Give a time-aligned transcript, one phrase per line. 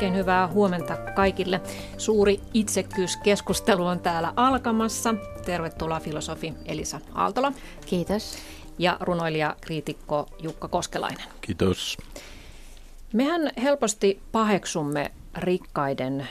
[0.00, 1.60] Oikein hyvää huomenta kaikille.
[1.98, 5.14] Suuri itsekyyskeskustelu on täällä alkamassa.
[5.44, 7.52] Tervetuloa filosofi Elisa Aaltola.
[7.86, 8.38] Kiitos.
[8.78, 11.24] Ja runoilija kriitikko Jukka Koskelainen.
[11.40, 11.96] Kiitos.
[13.12, 16.28] Mehän helposti paheksumme rikkaiden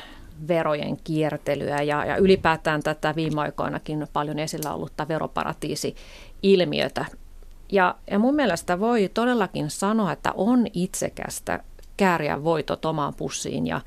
[0.47, 7.05] verojen kiertelyä ja, ja ylipäätään tätä viime aikoinakin paljon esillä ollutta veroparatiisi-ilmiötä.
[7.71, 11.63] Ja, ja mun mielestä voi todellakin sanoa, että on itsekästä
[11.99, 13.81] kääriä voitot omaan pussiin ja,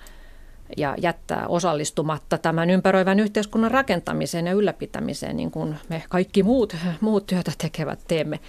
[0.77, 7.27] ja jättää osallistumatta tämän ympäröivän yhteiskunnan rakentamiseen ja ylläpitämiseen, niin kuin me kaikki muut, muut
[7.27, 8.41] työtä tekevät teemme.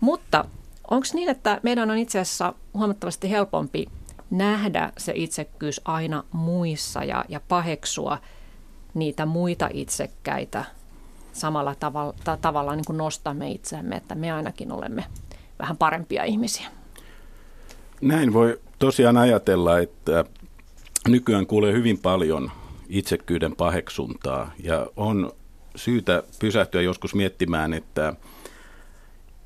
[0.00, 0.44] Mutta
[0.90, 3.86] onko niin, että meidän on itse asiassa huomattavasti helpompi
[4.30, 8.18] nähdä se itsekkyys aina muissa ja, ja paheksua
[8.94, 10.64] niitä muita itsekkäitä
[11.32, 15.04] samalla tavalla, ta, tavalla niin kuin nostamme itseämme, että me ainakin olemme
[15.58, 16.68] vähän parempia ihmisiä.
[18.00, 20.24] Näin voi tosiaan ajatella, että
[21.08, 22.50] nykyään kuulee hyvin paljon
[22.88, 25.32] itsekkyyden paheksuntaa ja on
[25.76, 28.14] syytä pysähtyä joskus miettimään, että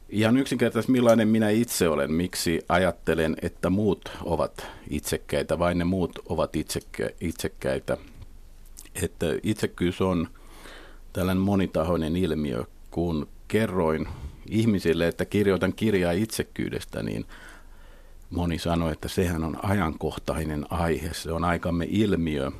[0.08, 6.18] ihan yksinkertaisesti millainen minä itse olen, miksi ajattelen, että muut ovat itsekkäitä, vain ne muut
[6.28, 7.96] ovat itsekkä, itsekkäitä.
[9.02, 10.28] Että itsekkyys on
[11.12, 14.08] tällainen monitahoinen ilmiö, kun kerroin
[14.50, 17.24] ihmisille, että kirjoitan kirjaa itsekkyydestä, niin–
[18.34, 22.50] moni sanoi, että sehän on ajankohtainen aihe, se on aikamme ilmiö.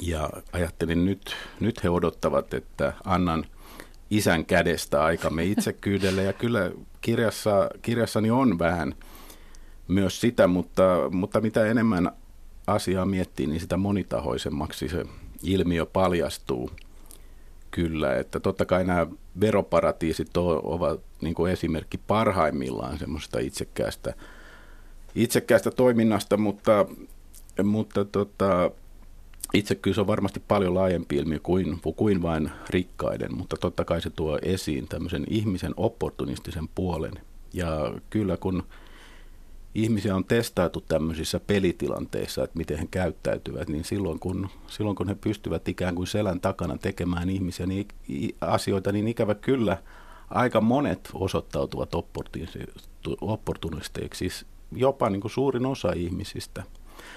[0.00, 3.44] Ja ajattelin nyt, nyt he odottavat, että annan
[4.10, 6.22] isän kädestä aikamme itsekyydelle.
[6.22, 6.70] Ja kyllä
[7.00, 8.94] kirjassa, kirjassani on vähän
[9.88, 12.12] myös sitä, mutta, mutta mitä enemmän
[12.66, 15.04] asiaa miettii, niin sitä monitahoisemmaksi se
[15.42, 16.70] ilmiö paljastuu.
[17.70, 19.06] Kyllä, että totta kai nämä
[19.40, 24.14] veroparatiisit ovat niin kuin esimerkki parhaimmillaan semmoista itsekkäästä
[25.14, 26.86] itsekkäästä toiminnasta, mutta,
[27.62, 28.70] mutta tota,
[29.54, 34.38] itsekkyys on varmasti paljon laajempi ilmiö kuin, kuin vain rikkaiden, mutta totta kai se tuo
[34.42, 37.12] esiin tämmöisen ihmisen opportunistisen puolen.
[37.52, 38.62] Ja kyllä kun
[39.74, 45.14] ihmisiä on testailtu tämmöisissä pelitilanteissa, että miten he käyttäytyvät, niin silloin kun, silloin kun he
[45.14, 47.86] pystyvät ikään kuin selän takana tekemään ihmisiä niin
[48.40, 49.82] asioita, niin ikävä kyllä
[50.30, 51.90] aika monet osoittautuvat
[53.20, 54.28] opportunisteiksi
[54.76, 56.62] jopa niin kuin suurin osa ihmisistä.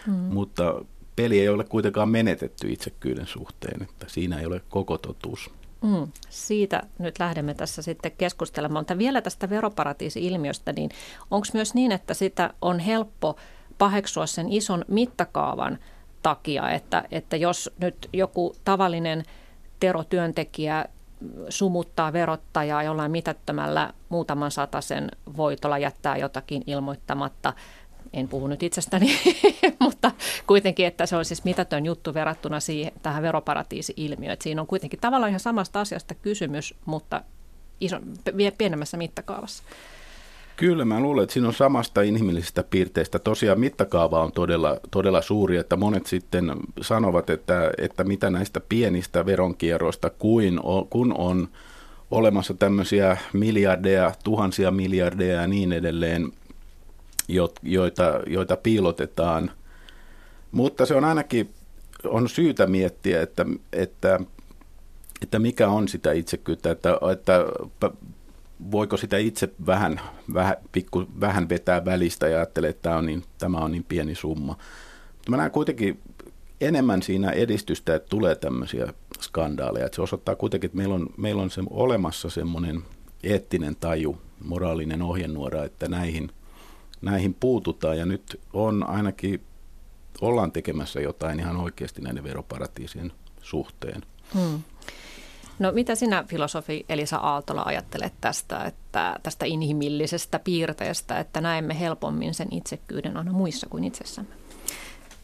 [0.07, 0.13] Mm.
[0.13, 0.85] Mutta
[1.16, 5.49] peli ei ole kuitenkaan menetetty itsekyyden suhteen, että siinä ei ole koko totuus.
[5.81, 8.81] Mm, siitä nyt lähdemme tässä sitten keskustelemaan.
[8.81, 10.89] Mutta vielä tästä veroparatiisi-ilmiöstä, niin
[11.31, 13.35] onko myös niin, että sitä on helppo
[13.77, 15.79] paheksua sen ison mittakaavan
[16.22, 19.23] takia, että, että jos nyt joku tavallinen
[19.79, 20.85] terotyöntekijä
[21.50, 27.53] sumuttaa verottajaa jollain mitättömällä muutaman sen voitolla, jättää jotakin ilmoittamatta.
[28.13, 29.19] En puhu nyt itsestäni,
[29.80, 30.12] mutta
[30.47, 34.34] kuitenkin, että se on siis mitätön juttu verrattuna siihen, tähän veroparatiisi-ilmiöön.
[34.34, 37.22] Että siinä on kuitenkin tavallaan ihan samasta asiasta kysymys, mutta
[37.80, 38.00] iso,
[38.58, 39.64] pienemmässä mittakaavassa.
[40.57, 43.19] Kyllä, mä luulen, että siinä on samasta inhimillisestä piirteestä.
[43.19, 46.51] Tosiaan mittakaava on todella, todella suuri, että monet sitten
[46.81, 51.47] sanovat, että, että mitä näistä pienistä veronkierroista kuin kun on
[52.11, 56.31] olemassa tämmöisiä miljardeja, tuhansia miljardeja ja niin edelleen,
[57.63, 59.51] joita, joita piilotetaan.
[60.51, 61.49] Mutta se on ainakin
[62.07, 64.19] on syytä miettiä, että, että,
[65.22, 67.45] että mikä on sitä itsekyyttä, että, että
[68.71, 70.01] voiko sitä itse vähän,
[70.33, 74.16] vähän, pikku, vähän vetää välistä ja ajattelee, että tämä on niin, tämä on niin pieni
[74.16, 74.57] summa.
[75.13, 76.01] Mutta mä näen kuitenkin
[76.61, 79.85] enemmän siinä edistystä, että tulee tämmöisiä skandaaleja.
[79.85, 82.81] Että se osoittaa kuitenkin, että meillä on, meillä on se, olemassa semmoinen
[83.23, 86.31] eettinen taju, moraalinen ohjenuora, että näihin,
[87.01, 87.97] näihin puututaan.
[87.97, 89.41] Ja nyt on ainakin,
[90.22, 93.11] ollaan tekemässä jotain ihan oikeasti näiden veroparatiisien
[93.41, 94.01] suhteen.
[94.34, 94.59] Hmm.
[95.59, 102.34] No mitä sinä filosofi Elisa Aaltola ajattelet tästä, että tästä inhimillisestä piirteestä, että näemme helpommin
[102.34, 104.29] sen itsekyyden aina muissa kuin itsessämme?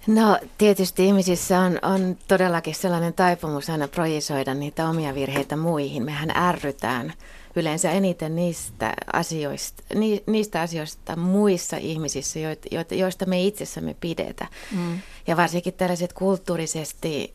[0.07, 6.03] No tietysti ihmisissä on, on todellakin sellainen taipumus aina projisoida niitä omia virheitä muihin.
[6.03, 7.13] Mehän ärrytään
[7.55, 12.39] yleensä eniten niistä asioista, ni, niistä asioista muissa ihmisissä,
[12.71, 14.47] joita, joista me itsessämme pidetä.
[14.71, 14.99] Mm.
[15.27, 17.33] Ja varsinkin tällaiset kulttuurisesti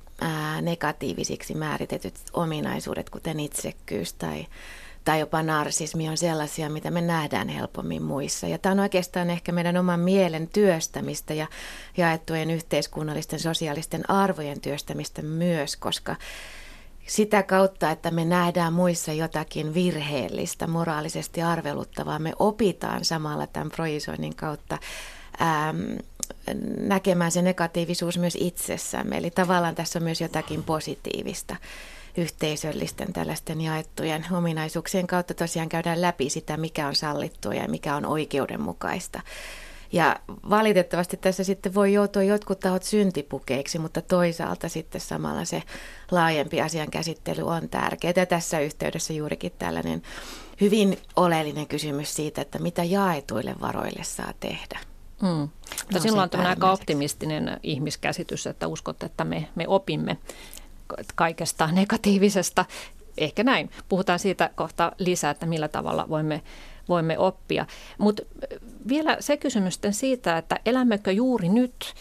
[0.63, 4.47] negatiivisiksi määritetyt ominaisuudet, kuten itsekkyys tai,
[5.05, 8.47] tai jopa narsismi, on sellaisia, mitä me nähdään helpommin muissa.
[8.47, 11.47] Ja tämä on oikeastaan ehkä meidän oman mielen työstämistä ja
[11.97, 16.17] jaettujen yhteiskunnallisten sosiaalisten arvojen työstämistä myös, koska
[17.07, 24.37] sitä kautta, että me nähdään muissa jotakin virheellistä, moraalisesti arveluttavaa, me opitaan samalla tämän projisoinnin
[24.37, 24.79] kautta
[25.41, 25.99] ähm,
[26.79, 29.17] näkemään se negatiivisuus myös itsessämme.
[29.17, 31.57] Eli tavallaan tässä on myös jotakin positiivista
[32.17, 38.07] yhteisöllisten tällaisten jaettujen ominaisuuksien kautta tosiaan käydään läpi sitä, mikä on sallittua ja mikä on
[38.07, 39.21] oikeudenmukaista.
[39.93, 40.17] Ja
[40.51, 45.63] valitettavasti tässä sitten voi joutua jotkut tahot syntipukeiksi, mutta toisaalta sitten samalla se
[46.11, 48.27] laajempi asian käsittely on tärkeää.
[48.29, 50.03] Tässä yhteydessä juurikin tällainen
[50.61, 54.96] hyvin oleellinen kysymys siitä, että mitä jaetuille varoille saa tehdä.
[55.23, 55.49] Mm.
[55.83, 60.17] Mutta sinulla on tämmöinen aika optimistinen ihmiskäsitys, että uskot, että me, me opimme
[61.15, 62.65] kaikesta negatiivisesta.
[63.19, 63.71] Ehkä näin.
[63.89, 66.43] Puhutaan siitä kohta lisää, että millä tavalla voimme,
[66.89, 67.67] voimme oppia.
[67.99, 68.23] Mutta
[68.89, 71.95] vielä se kysymys siitä, että elämmekö juuri nyt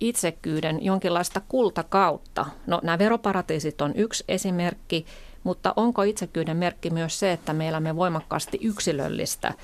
[0.00, 2.46] itsekyyden jonkinlaista kultakautta.
[2.66, 5.06] No nämä veroparatiisit on yksi esimerkki,
[5.44, 9.54] mutta onko itsekyyden merkki myös se, että me elämme voimakkaasti yksilöllistä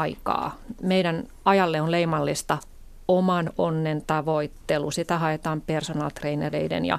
[0.00, 0.56] aikaa?
[0.82, 2.58] Meidän ajalle on leimallista
[3.08, 4.90] oman onnen tavoittelu.
[4.90, 6.98] Sitä haetaan personal trainereiden ja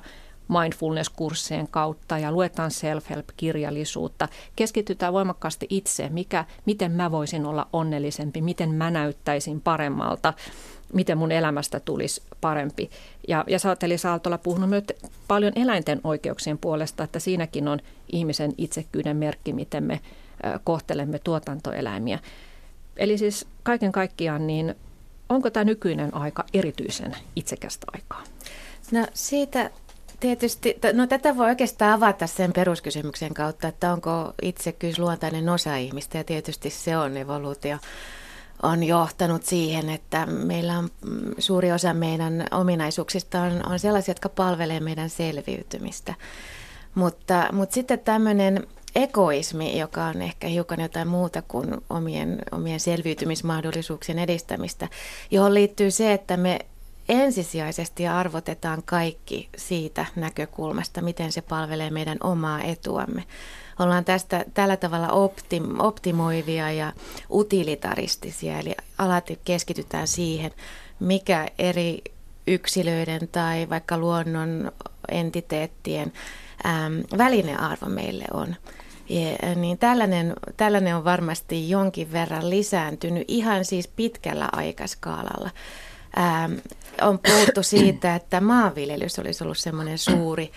[0.50, 4.28] mindfulness-kurssien kautta ja luetaan self-help-kirjallisuutta.
[4.56, 10.34] Keskitytään voimakkaasti itse, mikä, miten mä voisin olla onnellisempi, miten mä näyttäisin paremmalta,
[10.94, 12.90] miten mun elämästä tulisi parempi.
[13.28, 14.84] Ja, ja sä oot Eli Saaltola puhunut myös
[15.28, 17.80] paljon eläinten oikeuksien puolesta, että siinäkin on
[18.12, 20.00] ihmisen itsekyyden merkki, miten me
[20.64, 22.20] kohtelemme tuotantoeläimiä.
[22.98, 24.76] Eli siis kaiken kaikkiaan, niin
[25.30, 28.24] onko tämä nykyinen aika erityisen itsekästä aikaa?
[28.92, 29.72] No siitä
[30.20, 36.18] Tietysti, no tätä voi oikeastaan avata sen peruskysymyksen kautta, että onko itsekyys luontainen osa ihmistä
[36.18, 37.78] ja tietysti se on evoluutio
[38.64, 44.30] on johtanut siihen, että meillä on mm, suuri osa meidän ominaisuuksista on, on sellaisia, jotka
[44.30, 46.14] palvelee meidän selviytymistä.
[46.96, 54.20] Mutta, mutta sitten tämmöinen egoismi, joka on ehkä hiukan jotain muuta kuin omien, omien selviytymismahdollisuuksien
[54.20, 54.88] edistämistä,
[55.32, 56.60] johon liittyy se, että me
[57.10, 63.24] ensisijaisesti arvotetaan kaikki siitä näkökulmasta, miten se palvelee meidän omaa etuamme.
[63.80, 66.94] Ollaan tästä tällä tavalla optim, optimoivia ja
[67.32, 70.52] utilitaristisia, eli alati keskitytään siihen,
[71.00, 72.02] mikä eri
[72.48, 74.72] yksilöiden tai vaikka luonnon
[75.12, 76.14] entiteettien
[77.18, 78.56] välinearvo meille on.
[79.10, 85.50] Ja, niin tällainen, tällainen on varmasti jonkin verran lisääntynyt ihan siis pitkällä aikaskaalalla.
[86.18, 86.54] Ähm,
[87.02, 90.52] on puhuttu siitä, että maanviljelys olisi ollut semmoinen suuri,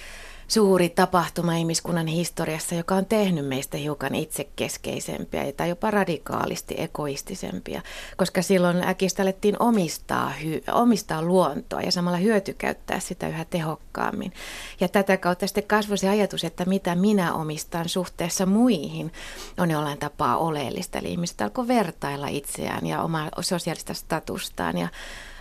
[0.49, 7.83] suuri tapahtuma ihmiskunnan historiassa, joka on tehnyt meistä hiukan itsekeskeisempiä tai jopa radikaalisti egoistisempia,
[8.17, 14.33] koska silloin äkistä alettiin omistaa, hy, omistaa luontoa ja samalla hyötykäyttää sitä yhä tehokkaammin.
[14.81, 19.13] Ja tätä kautta sitten kasvoi se ajatus, että mitä minä omistan suhteessa muihin
[19.59, 20.99] on jollain tapaa oleellista.
[20.99, 24.89] Eli ihmiset alkoi vertailla itseään ja omaa sosiaalista statustaan ja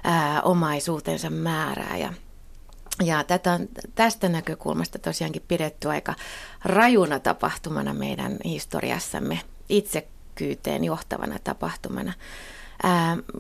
[0.04, 2.14] ää, omaisuutensa määrää ja
[3.04, 6.14] ja tätä on tästä näkökulmasta tosiaankin pidetty aika
[6.64, 9.40] rajuna tapahtumana meidän historiassamme,
[9.70, 12.14] itsekyyteen johtavana tapahtumana.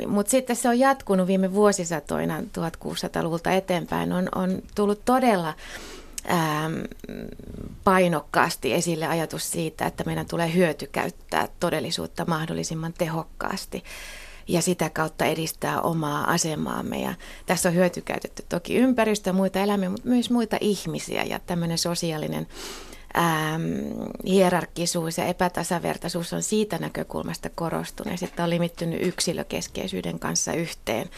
[0.07, 4.13] Mutta sitten se on jatkunut viime vuosisatoina 1600-luvulta eteenpäin.
[4.13, 5.53] On, on tullut todella
[6.27, 6.69] ää,
[7.83, 13.83] painokkaasti esille ajatus siitä, että meidän tulee hyötykäyttää todellisuutta mahdollisimman tehokkaasti
[14.47, 17.01] ja sitä kautta edistää omaa asemaamme.
[17.01, 17.13] Ja
[17.45, 22.47] tässä on hyötykäytetty toki ympäristöä, muita eläimiä, mutta myös muita ihmisiä ja tämmöinen sosiaalinen
[23.17, 23.61] ähm,
[24.27, 28.19] hierarkisuus ja epätasavertaisuus on siitä näkökulmasta korostunut.
[28.19, 31.09] Sitten on limittynyt yksilökeskeisyyden kanssa yhteen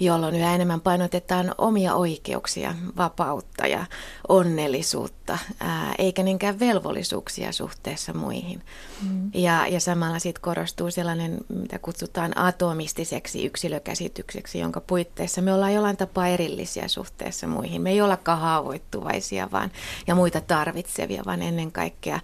[0.00, 3.86] jolloin yhä enemmän painotetaan omia oikeuksia, vapautta ja
[4.28, 8.62] onnellisuutta, ää, eikä niinkään velvollisuuksia suhteessa muihin.
[9.02, 9.30] Mm.
[9.34, 15.96] Ja, ja samalla sitten korostuu sellainen, mitä kutsutaan atomistiseksi yksilökäsitykseksi, jonka puitteissa me ollaan jollain
[15.96, 17.82] tapaa erillisiä suhteessa muihin.
[17.82, 19.70] Me ei olla haavoittuvaisia vaan,
[20.06, 22.20] ja muita tarvitsevia, vaan ennen kaikkea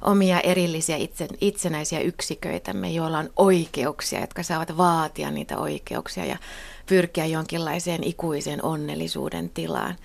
[0.00, 6.36] omia erillisiä itse, itsenäisiä yksiköitämme, joilla on oikeuksia, jotka saavat vaatia niitä oikeuksia ja
[6.86, 9.96] pyrkiä jonkinlaiseen ikuisen onnellisuuden tilaan.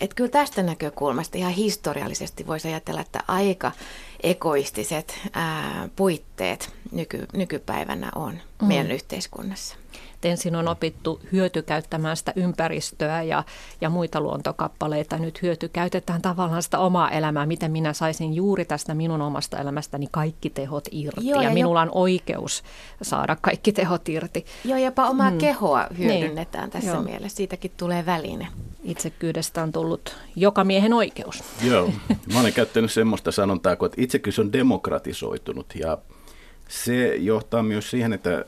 [0.00, 3.72] Et kyllä tästä näkökulmasta ihan historiallisesti voisi ajatella, että aika
[4.22, 8.68] egoistiset ää, puitteet nyky, nykypäivänä on mm.
[8.68, 9.76] meidän yhteiskunnassa
[10.20, 13.44] että ensin on opittu hyötykäyttämään sitä ympäristöä ja,
[13.80, 15.18] ja muita luontokappaleita.
[15.18, 20.50] Nyt hyötykäytetään tavallaan sitä omaa elämää, miten minä saisin juuri tästä minun omasta elämästäni kaikki
[20.50, 21.28] tehot irti.
[21.28, 22.62] Joo, ja, ja minulla on oikeus
[23.02, 24.46] saada kaikki tehot irti.
[24.64, 25.38] Joo, jopa omaa mm.
[25.38, 26.70] kehoa hyödynnetään niin.
[26.70, 27.02] tässä Joo.
[27.02, 27.36] mielessä.
[27.36, 28.48] Siitäkin tulee väline.
[28.84, 31.42] Itsekyydestä on tullut joka miehen oikeus.
[31.62, 31.92] Joo,
[32.32, 35.98] mä olen käyttänyt semmoista sanontaa, että itsekyys on demokratisoitunut ja
[36.68, 38.44] se johtaa myös siihen, että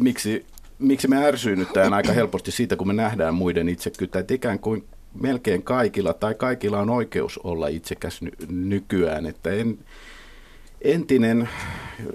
[0.00, 0.46] miksi
[0.78, 4.84] miksi me ärsyynnytään aika helposti siitä, kun me nähdään muiden itsekyyttä, että ikään kuin
[5.20, 9.78] melkein kaikilla tai kaikilla on oikeus olla itsekäs ny- nykyään, että en,
[10.82, 11.48] entinen,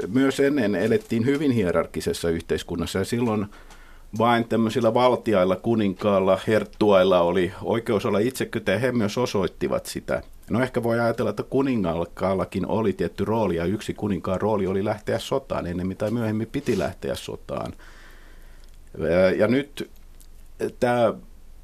[0.08, 3.46] myös ennen elettiin hyvin hierarkisessa yhteiskunnassa ja silloin
[4.17, 10.22] vain tämmöisillä valtiailla, kuninkaalla, herttuailla oli oikeus olla itsekyyttä ja he myös osoittivat sitä.
[10.50, 15.20] No ehkä voi ajatella, että kuningaallakaallakin oli tietty rooli ja yksi kuninkaan rooli oli lähteä
[15.20, 17.74] sotaan ennen tai myöhemmin piti lähteä sotaan.
[19.38, 19.91] Ja nyt
[20.79, 21.13] tämä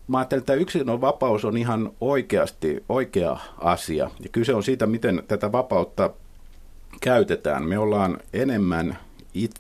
[0.10, 4.10] mä ajattelen, että yksilön vapaus on ihan oikeasti oikea asia.
[4.20, 6.10] Ja kyse on siitä, miten tätä vapautta
[7.02, 7.64] käytetään.
[7.64, 8.98] Me ollaan enemmän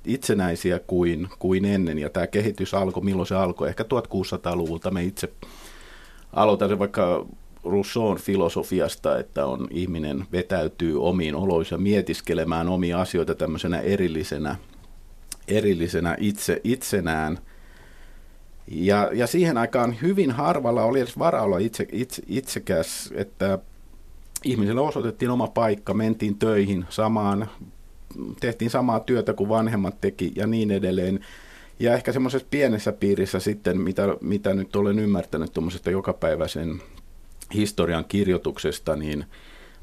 [0.06, 3.70] itsenäisiä kuin, kuin ennen, ja tämä kehitys alkoi, milloin se alkoi?
[3.70, 5.30] Ehkä 1600-luvulta me itse
[6.34, 7.26] aloitan vaikka
[7.66, 14.56] Rousseau'n filosofiasta, että on ihminen vetäytyy omiin oloissa mietiskelemään omia asioita tämmöisenä erillisenä,
[15.48, 17.38] erillisenä itse, itsenään–
[18.72, 23.60] ja, ja siihen aikaan hyvin harvalla oli edes varaa olla itse, itse, itsekäs, että
[24.44, 27.50] ihmisille osoitettiin oma paikka, mentiin töihin samaan,
[28.40, 31.20] tehtiin samaa työtä kuin vanhemmat teki ja niin edelleen.
[31.80, 36.82] Ja ehkä semmoisessa pienessä piirissä sitten, mitä, mitä nyt olen ymmärtänyt tuommoisesta jokapäiväisen
[37.54, 39.26] historian kirjoituksesta, niin,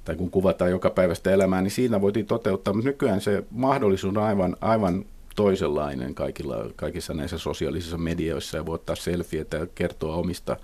[0.05, 4.57] tai kun kuvataan jokapäiväistä elämää, niin siinä voitiin toteuttaa, mutta nykyään se mahdollisuus on aivan,
[4.61, 5.05] aivan
[5.37, 10.57] toisenlainen kaikilla, kaikissa näissä sosiaalisissa medioissa ja voi ottaa selfieitä ja kertoa omista,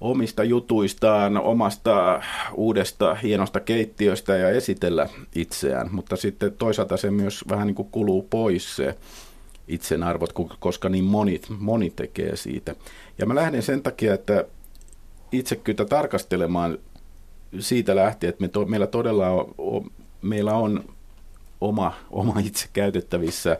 [0.00, 2.22] omista jutuistaan, omasta
[2.54, 8.22] uudesta hienosta keittiöstä ja esitellä itseään, mutta sitten toisaalta se myös vähän niin kuin kuluu
[8.22, 8.94] pois se
[9.68, 12.74] itsenarvot, koska niin moni, moni tekee siitä.
[13.18, 14.44] Ja mä lähden sen takia, että
[15.32, 16.78] itsekyyttä tarkastelemaan
[17.58, 19.90] siitä lähtien, että me to, meillä todella on,
[20.22, 20.84] meillä on
[21.62, 23.56] oma, oma itse käytettävissä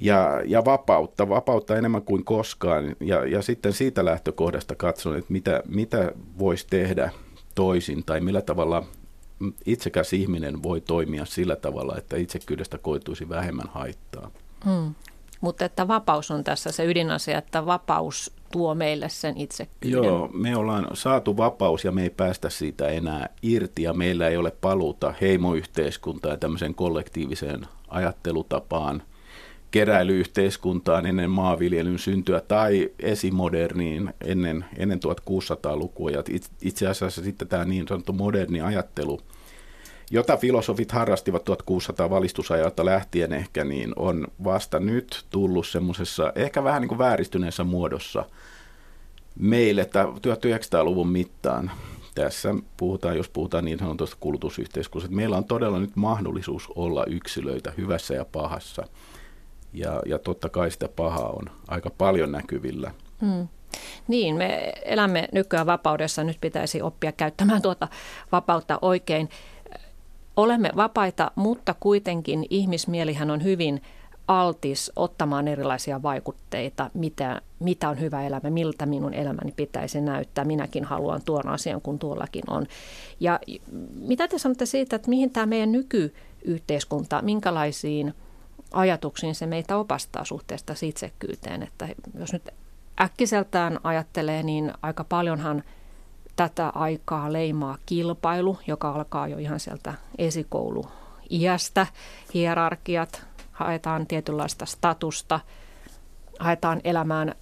[0.00, 2.96] ja, ja vapautta, vapautta enemmän kuin koskaan.
[3.00, 7.10] Ja, ja sitten siitä lähtökohdasta katson, että mitä, mitä voisi tehdä
[7.54, 8.84] toisin tai millä tavalla
[9.66, 14.30] itsekäs ihminen voi toimia sillä tavalla, että itsekyydestä koituisi vähemmän haittaa.
[14.64, 14.94] Hmm.
[15.46, 20.04] Mutta että vapaus on tässä se ydinasia, että vapaus tuo meille sen itsekyyden.
[20.04, 24.36] Joo, me ollaan saatu vapaus ja me ei päästä siitä enää irti ja meillä ei
[24.36, 29.02] ole paluuta heimoyhteiskuntaan ja tämmöiseen kollektiiviseen ajattelutapaan,
[29.70, 35.00] keräilyyhteiskuntaan ennen maanviljelyn syntyä tai esimoderniin ennen, ennen
[35.30, 36.10] 1600-lukua.
[36.10, 36.22] Ja
[36.62, 39.20] itse asiassa sitten tämä niin sanottu moderni ajattelu–
[40.10, 46.82] jota filosofit harrastivat 1600 valistusajalta lähtien ehkä, niin on vasta nyt tullut semmoisessa ehkä vähän
[46.82, 48.24] niin kuin vääristyneessä muodossa
[49.38, 51.70] meille 1900-luvun mittaan.
[52.14, 57.72] Tässä puhutaan, jos puhutaan niin sanotusta kulutusyhteiskunnasta, että meillä on todella nyt mahdollisuus olla yksilöitä
[57.76, 58.86] hyvässä ja pahassa.
[59.72, 62.90] Ja, ja totta kai sitä pahaa on aika paljon näkyvillä.
[63.20, 63.48] Hmm.
[64.08, 67.88] Niin, me elämme nykyään vapaudessa, nyt pitäisi oppia käyttämään tuota
[68.32, 69.28] vapautta oikein
[70.36, 73.82] olemme vapaita, mutta kuitenkin ihmismielihän on hyvin
[74.28, 80.44] altis ottamaan erilaisia vaikutteita, mitä, mitä on hyvä elämä, miltä minun elämäni pitäisi näyttää.
[80.44, 82.66] Minäkin haluan tuon asian, kun tuollakin on.
[83.20, 83.40] Ja
[84.00, 88.14] mitä te sanotte siitä, että mihin tämä meidän nykyyhteiskunta, minkälaisiin
[88.72, 91.62] ajatuksiin se meitä opastaa suhteesta itsekyyteen?
[91.62, 91.88] Että
[92.18, 92.48] jos nyt
[93.00, 95.62] äkkiseltään ajattelee, niin aika paljonhan–
[96.36, 101.86] tätä aikaa leimaa kilpailu, joka alkaa jo ihan sieltä esikouluiästä.
[102.34, 105.40] Hierarkiat, haetaan tietynlaista statusta,
[106.38, 107.34] haetaan elämään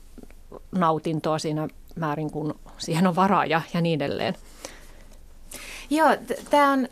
[0.72, 4.34] nautintoa siinä määrin, kun siihen on varaa ja, ja niin edelleen.
[5.90, 6.08] Joo,
[6.50, 6.86] tämä on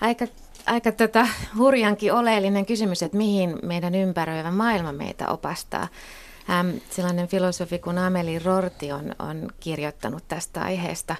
[0.00, 0.26] aika,
[0.66, 1.26] aika tota
[1.58, 5.88] hurjankin oleellinen kysymys, että mihin meidän ympäröivä maailma meitä opastaa.
[6.50, 11.16] Ähm, sellainen filosofi kuin Ameli Rorti on, on kirjoittanut tästä aiheesta.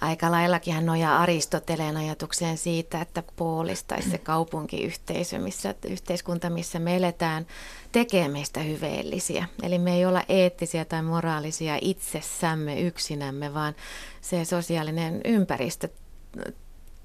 [0.00, 6.96] Aika laillakin hän nojaa Aristoteleen ajatukseen siitä, että puolistaisi se kaupunkiyhteisö, missä, yhteiskunta, missä me
[6.96, 7.46] eletään,
[7.92, 9.48] tekee meistä hyveellisiä.
[9.62, 13.74] Eli me ei olla eettisiä tai moraalisia itsessämme yksinämme, vaan
[14.20, 15.88] se sosiaalinen ympäristö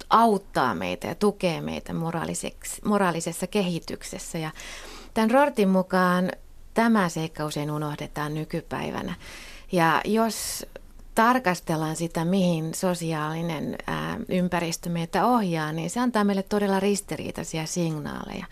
[0.10, 1.94] auttaa meitä ja tukee meitä
[2.84, 4.38] moraalisessa kehityksessä.
[4.38, 4.51] Ja
[5.13, 6.32] tämän Rortin mukaan
[6.73, 9.13] tämä seikka usein unohdetaan nykypäivänä.
[9.71, 10.65] Ja jos
[11.15, 18.45] tarkastellaan sitä, mihin sosiaalinen ää, ympäristö meitä ohjaa, niin se antaa meille todella ristiriitaisia signaaleja.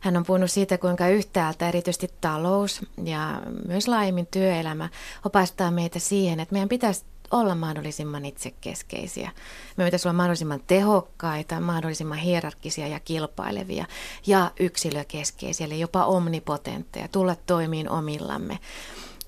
[0.00, 4.88] Hän on puhunut siitä, kuinka yhtäältä erityisesti talous ja myös laajemmin työelämä
[5.24, 9.30] opastaa meitä siihen, että meidän pitäisi olla mahdollisimman itsekeskeisiä.
[9.76, 13.84] Me pitäisi olla mahdollisimman tehokkaita, mahdollisimman hierarkisia ja kilpailevia
[14.26, 18.58] ja yksilökeskeisiä, eli jopa omnipotentteja, tulla toimiin omillamme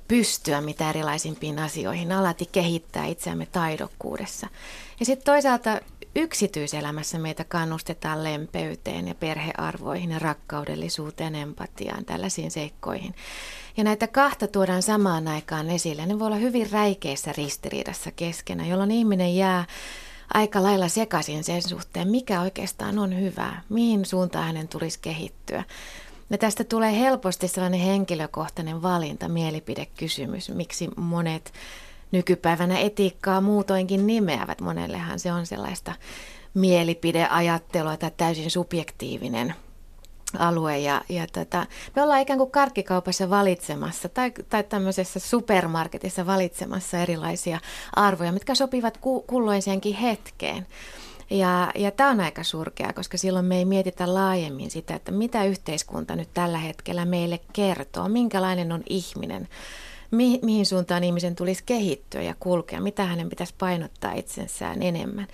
[0.09, 4.47] pystyä mitä erilaisimpiin asioihin, alati kehittää itseämme taidokkuudessa.
[5.01, 5.81] Ja sitten toisaalta
[6.19, 13.15] yksityiselämässä meitä kannustetaan lempeyteen ja perhearvoihin ja rakkaudellisuuteen, empatiaan, tällaisiin seikkoihin.
[13.77, 16.07] Ja näitä kahta tuodaan samaan aikaan esille.
[16.07, 19.65] Ne voi olla hyvin räikeissä ristiriidassa keskenään, jolloin ihminen jää
[20.35, 25.65] aika lailla sekaisin sen suhteen, mikä oikeastaan on hyvää, mihin suuntaan hänen tulisi kehittyä.
[26.31, 31.53] Ja tästä tulee helposti sellainen henkilökohtainen valinta, mielipidekysymys, miksi monet
[32.11, 34.61] nykypäivänä etiikkaa muutoinkin nimeävät.
[34.61, 35.93] Monellehan se on sellaista
[36.55, 39.55] mielipideajattelua tai täysin subjektiivinen
[40.39, 40.79] alue.
[40.79, 47.61] Ja, ja tota, me ollaan ikään kuin karkkikaupassa valitsemassa tai, tai tämmöisessä supermarketissa valitsemassa erilaisia
[47.97, 50.67] arvoja, mitkä sopivat ku, kulloiseenkin hetkeen.
[51.31, 55.45] Ja, ja tämä on aika surkea, koska silloin me ei mietitä laajemmin sitä, että mitä
[55.45, 59.49] yhteiskunta nyt tällä hetkellä meille kertoo, minkälainen on ihminen,
[60.11, 65.27] mi, mihin suuntaan ihmisen tulisi kehittyä ja kulkea, mitä hänen pitäisi painottaa itsensään enemmän.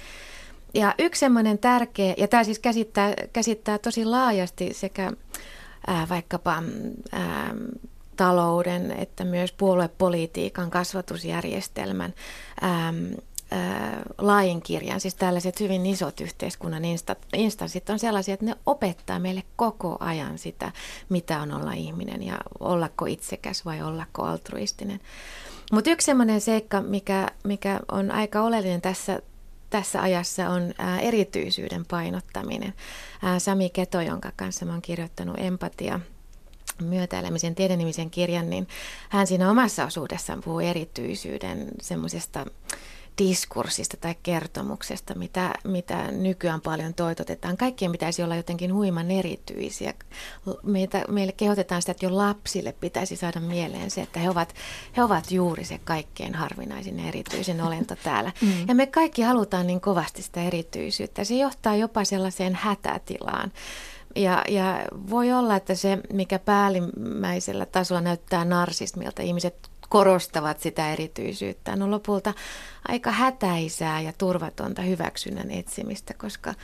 [0.74, 5.12] Ja yksi semmoinen tärkeä, ja tämä siis käsittää, käsittää tosi laajasti sekä
[5.86, 6.62] ää, vaikkapa
[7.12, 7.54] ää,
[8.16, 12.14] talouden että myös puoluepolitiikan kasvatusjärjestelmän
[12.60, 12.94] ää,
[14.18, 16.82] laajin kirjan, siis tällaiset hyvin isot yhteiskunnan
[17.32, 20.72] instanssit on sellaisia, että ne opettaa meille koko ajan sitä,
[21.08, 25.00] mitä on olla ihminen ja ollako itsekäs vai ollako altruistinen.
[25.72, 29.22] Mutta yksi sellainen seikka, mikä, mikä on aika oleellinen tässä,
[29.70, 32.74] tässä ajassa on erityisyyden painottaminen.
[33.38, 36.00] Sami Keto, jonka kanssa mä oon kirjoittanut empatia
[36.82, 38.68] myötäelämisen tiedenimisen kirjan, niin
[39.08, 42.46] hän siinä omassa osuudessaan puhuu erityisyyden semmoisesta
[43.18, 47.56] diskurssista tai kertomuksesta, mitä, mitä nykyään paljon toitotetaan.
[47.56, 49.94] Kaikkien pitäisi olla jotenkin huiman erityisiä.
[50.62, 54.54] Meitä, meille kehotetaan sitä, että jo lapsille pitäisi saada mieleen se, että he ovat,
[54.96, 58.32] he ovat juuri se kaikkein harvinaisin erityisen olento täällä.
[58.44, 58.68] Mm.
[58.68, 61.24] Ja me kaikki halutaan niin kovasti sitä erityisyyttä.
[61.24, 63.52] Se johtaa jopa sellaiseen hätätilaan.
[64.16, 71.72] Ja, ja voi olla, että se, mikä päällimmäisellä tasolla näyttää narsismilta, ihmiset korostavat sitä erityisyyttä,
[71.72, 72.34] on lopulta
[72.88, 76.54] aika hätäisää ja turvatonta hyväksynnän etsimistä, koska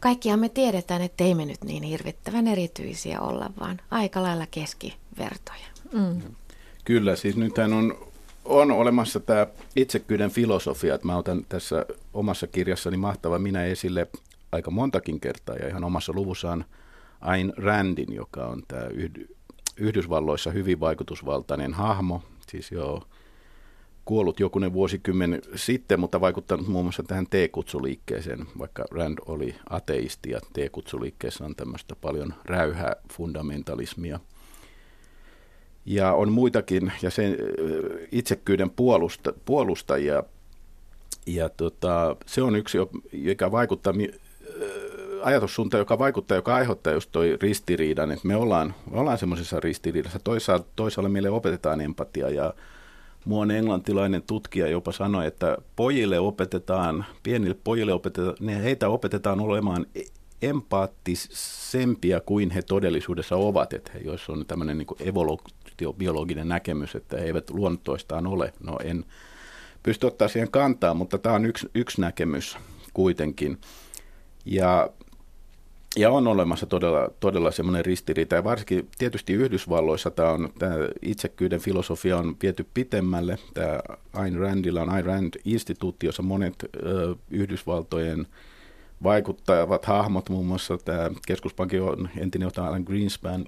[0.00, 5.66] kaikkihan me tiedetään, että ei me nyt niin hirvittävän erityisiä olla, vaan aika lailla keskivertoja.
[5.92, 6.22] Mm.
[6.84, 7.98] Kyllä, siis nythän on,
[8.44, 14.06] on olemassa tämä itsekyyden filosofia, että mä otan tässä omassa kirjassani Mahtava minä esille
[14.52, 16.64] aika montakin kertaa ja ihan omassa luvussaan
[17.20, 18.82] Ayn Randin, joka on tämä
[19.76, 23.02] Yhdysvalloissa hyvin vaikutusvaltainen hahmo, siis joo,
[24.04, 30.40] kuollut jokunen vuosikymmen sitten, mutta vaikuttanut muun muassa tähän T-kutsuliikkeeseen, vaikka Rand oli ateisti ja
[30.52, 34.20] T-kutsuliikkeessä on tämmöistä paljon räyhää fundamentalismia.
[35.86, 37.36] Ja on muitakin ja sen
[38.12, 40.22] itsekyyden puolusta, puolustajia.
[41.26, 42.78] Ja tota, se on yksi,
[43.12, 43.92] joka vaikuttaa,
[45.22, 50.18] ajatussuunta, joka vaikuttaa, joka aiheuttaa just toi ristiriidan, että me ollaan, me ollaan semmoisessa ristiriidassa.
[50.18, 52.54] Toisaalta, toisaalta meille opetetaan empatia ja
[53.24, 59.86] Muun englantilainen tutkija jopa sanoi, että pojille opetetaan, pienille pojille opetetaan, ne heitä opetetaan olemaan
[60.42, 67.24] empaattisempia kuin he todellisuudessa ovat, että he, jos on tämmöinen niin evoluutiobiologinen näkemys, että he
[67.24, 68.52] eivät luontoistaan ole.
[68.60, 69.04] No en
[69.82, 72.58] pysty ottaa siihen kantaa, mutta tämä on yksi, yksi näkemys
[72.94, 73.58] kuitenkin.
[74.44, 74.90] Ja
[75.96, 81.60] ja on olemassa todella, todella semmoinen ristiriita, ja varsinkin tietysti Yhdysvalloissa tämä, on, tämä itsekyyden
[81.60, 83.38] filosofia on viety pitemmälle.
[83.54, 83.80] Tämä
[84.12, 88.26] Ayn Randilla on Ayn Rand-instituutti, jossa monet ö, Yhdysvaltojen
[89.02, 91.82] vaikuttavat hahmot, muun muassa tämä keskuspankin
[92.18, 93.46] entinen johtaja Alan Greenspan,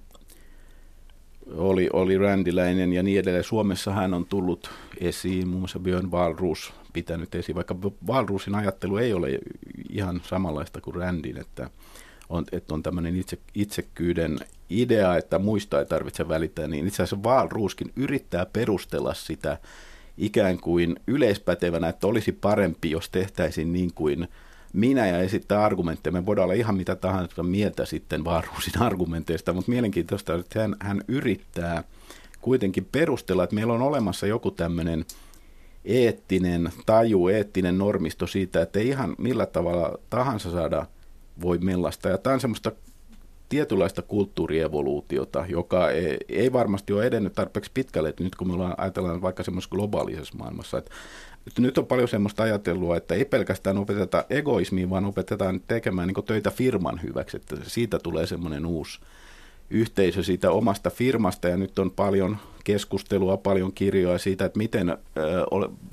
[1.56, 3.44] oli, oli rändiläinen ja niin edelleen.
[3.44, 7.76] Suomessa hän on tullut esiin, muun muassa Björn Wahlroos pitänyt esiin, vaikka
[8.06, 9.38] Wahlroosin ajattelu ei ole
[9.90, 11.70] ihan samanlaista kuin Randin, että
[12.30, 14.38] on, että on tämmöinen itse, itsekyyden
[14.70, 19.58] idea, että muista ei tarvitse välittää, niin itse asiassa Wahlrooskin yrittää perustella sitä
[20.18, 24.28] ikään kuin yleispätevänä, että olisi parempi, jos tehtäisiin niin kuin
[24.72, 26.12] minä ja esittää argumentteja.
[26.12, 30.76] Me voidaan olla ihan mitä tahansa mieltä sitten Wahlroosin argumenteista, mutta mielenkiintoista on, että hän,
[30.80, 31.84] hän yrittää
[32.40, 35.04] kuitenkin perustella, että meillä on olemassa joku tämmöinen
[35.84, 40.86] eettinen taju, eettinen normisto siitä, että ei ihan millä tavalla tahansa saada–
[41.42, 42.08] voi mellasta.
[42.08, 42.72] Ja tämä on semmoista
[43.48, 48.74] tietynlaista kulttuurievoluutiota, joka ei, ei varmasti ole edennyt tarpeeksi pitkälle, että nyt kun me ollaan,
[48.78, 50.90] ajatellaan vaikka semmoisessa globaalisessa maailmassa, että,
[51.46, 56.24] että nyt on paljon semmoista ajattelua, että ei pelkästään opeteta egoismiin, vaan opetetaan tekemään niin
[56.24, 59.00] töitä firman hyväksi, että siitä tulee semmoinen uusi
[59.70, 64.98] yhteisö siitä omasta firmasta ja nyt on paljon keskustelua, paljon kirjoja siitä, että miten,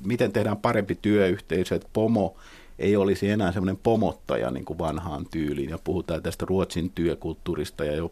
[0.05, 2.35] miten tehdään parempi työyhteisö, että pomo
[2.79, 7.95] ei olisi enää semmoinen pomottaja niin kuin vanhaan tyyliin ja puhutaan tästä Ruotsin työkulttuurista ja
[7.95, 8.11] jo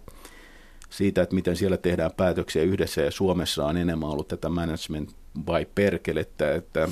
[0.89, 5.71] siitä, että miten siellä tehdään päätöksiä yhdessä ja Suomessa on enemmän ollut tätä management by
[5.75, 6.89] perkelettä, että,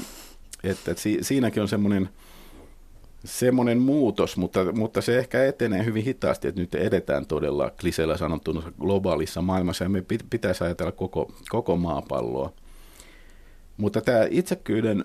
[0.64, 2.10] että, että siinäkin on semmoinen–
[3.26, 8.72] semmoinen muutos, mutta, mutta se ehkä etenee hyvin hitaasti, että nyt edetään todella kliseellä sanottuna
[8.80, 12.54] globaalissa maailmassa ja me pitäisi ajatella koko, koko maapalloa.
[13.78, 15.04] Mutta tämä itsekyyden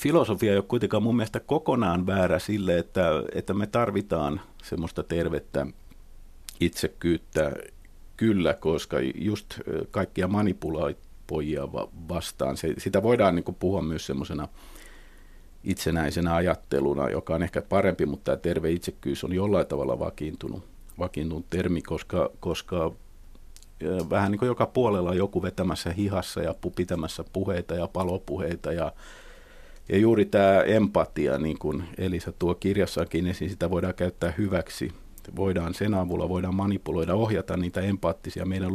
[0.00, 5.66] filosofia ei ole kuitenkaan mun mielestä kokonaan väärä sille, että, että me tarvitaan semmoista tervettä
[6.60, 7.52] itsekyyttä
[8.16, 11.72] kyllä, koska just kaikkia manipuloipojia
[12.08, 14.48] vastaan, se, sitä voidaan niin puhua myös semmoisena–
[15.64, 20.64] itsenäisenä ajatteluna, joka on ehkä parempi, mutta tämä terve itsekkyys on jollain tavalla vakiintunut,
[20.98, 22.92] vakiintunut termi, koska, koska
[24.10, 28.92] vähän niin kuin joka puolella on joku vetämässä hihassa ja pitämässä puheita ja palopuheita ja,
[29.92, 34.92] ja juuri tämä empatia, niin kuin Elisa tuo kirjassakin esiin, sitä voidaan käyttää hyväksi.
[35.36, 38.72] Voidaan sen avulla voidaan manipuloida, ohjata niitä empaattisia meidän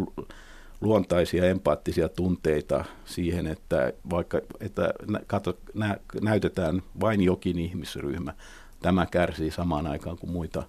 [0.82, 4.94] luontaisia empaattisia tunteita siihen, että vaikka että
[5.28, 8.34] kato, nä, näytetään vain jokin ihmisryhmä,
[8.82, 10.64] tämä kärsii samaan aikaan kuin muita,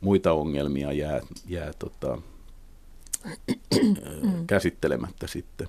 [0.00, 2.18] muita ongelmia jää, jää tota,
[4.46, 5.68] käsittelemättä sitten.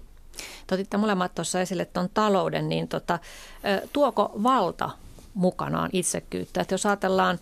[0.71, 3.19] Otitte molemmat tuossa esille tuon talouden, niin tota,
[3.93, 4.89] tuoko valta
[5.33, 6.61] mukanaan itsekyyttä?
[6.61, 7.39] Että jos ajatellaan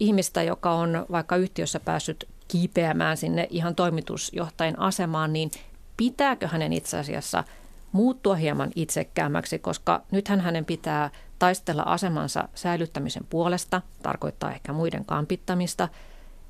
[0.00, 5.50] ihmistä, joka on vaikka yhtiössä päässyt kiipeämään sinne ihan toimitusjohtajan asemaan, niin
[5.96, 7.44] pitääkö hänen itse asiassa
[7.92, 15.88] muuttua hieman itsekkäämmäksi, koska nythän hänen pitää taistella asemansa säilyttämisen puolesta, tarkoittaa ehkä muiden kampittamista.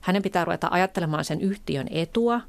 [0.01, 2.41] Hänen pitää ruveta ajattelemaan sen yhtiön etua.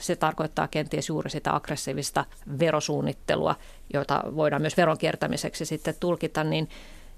[0.00, 2.24] Se tarkoittaa kenties juuri sitä aggressiivista
[2.58, 3.54] verosuunnittelua,
[3.92, 6.68] jota voidaan myös veronkiertämiseksi sitten tulkita, niin,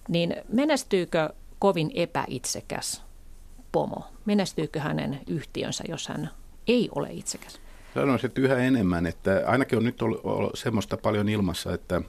[0.09, 3.03] niin menestyykö kovin epäitsekäs
[3.73, 4.05] pomo?
[4.25, 6.31] Menestyykö hänen yhtiönsä, jos hän
[6.69, 7.61] ei ole itsekäs?
[7.95, 12.03] Sanoisin, että yhä enemmän, että ainakin on nyt ollut, ollut semmoista paljon ilmassa, että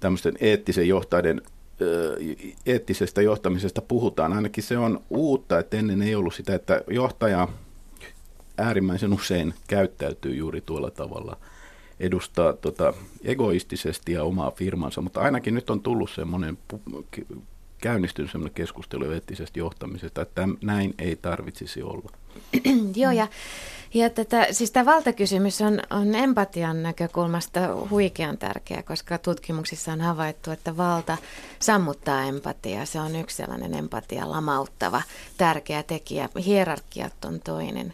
[0.00, 1.42] tämmöisten eettisen johtajien
[2.66, 4.32] eettisestä johtamisesta puhutaan.
[4.32, 7.48] Ainakin se on uutta, että ennen ei ollut sitä, että johtaja
[8.60, 11.36] äärimmäisen usein käyttäytyy juuri tuolla tavalla,
[12.00, 12.94] edustaa tota,
[13.24, 16.58] egoistisesti ja omaa firmansa, mutta ainakin nyt on tullut semmoinen,
[17.78, 22.10] käynnistynyt semmoinen keskustelu eettisestä johtamisesta, että näin ei tarvitsisi olla.
[22.96, 23.28] Joo, ja
[23.94, 30.50] ja tätä, siis tämä valtakysymys on, on empatian näkökulmasta huikean tärkeä, koska tutkimuksissa on havaittu,
[30.50, 31.16] että valta
[31.58, 32.84] sammuttaa empatiaa.
[32.84, 35.02] Se on yksi sellainen empatia lamauttava
[35.36, 36.28] tärkeä tekijä.
[36.44, 37.92] Hierarkiat on toinen.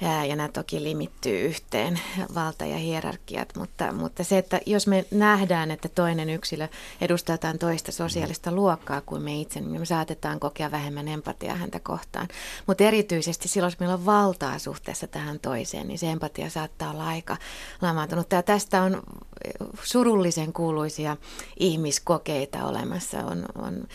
[0.00, 2.00] Ja nämä toki limittyy yhteen,
[2.34, 6.68] valta ja hierarkiat, mutta, mutta se, että jos me nähdään, että toinen yksilö
[7.00, 11.80] edustaa jotain toista sosiaalista luokkaa kuin me itse, niin me saatetaan kokea vähemmän empatiaa häntä
[11.80, 12.28] kohtaan.
[12.66, 17.06] Mutta erityisesti silloin, jos meillä on valtaa suhteessa tähän toiseen, niin se empatia saattaa olla
[17.06, 17.36] aika
[17.82, 18.32] lamaantunut.
[18.32, 19.02] Ja tästä on
[19.82, 21.16] surullisen kuuluisia
[21.58, 23.18] ihmiskokeita olemassa.
[23.18, 23.86] On, on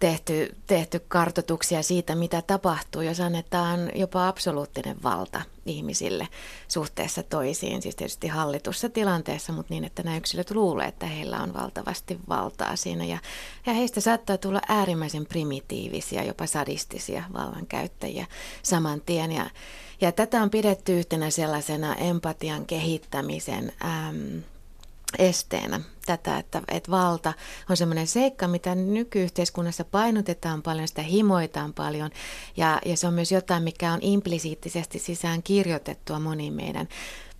[0.00, 6.28] tehty, tehty kartotuksia siitä, mitä tapahtuu, jos annetaan jopa absoluuttinen valta ihmisille
[6.68, 11.54] suhteessa toisiin, siis tietysti hallitussa tilanteessa, mutta niin, että nämä yksilöt luulee, että heillä on
[11.54, 13.04] valtavasti valtaa siinä.
[13.04, 13.18] Ja,
[13.66, 18.26] ja heistä saattaa tulla äärimmäisen primitiivisia, jopa sadistisia vallankäyttäjiä
[18.62, 19.32] saman tien.
[19.32, 19.50] Ja,
[20.00, 24.42] ja tätä on pidetty yhtenä sellaisena empatian kehittämisen äm,
[25.18, 27.32] esteenä tätä, että, että valta
[27.70, 32.10] on semmoinen seikka, mitä nykyyhteiskunnassa painotetaan paljon, sitä himoitaan paljon.
[32.56, 36.88] Ja, ja se on myös jotain, mikä on implisiittisesti sisään kirjoitettua moniin meidän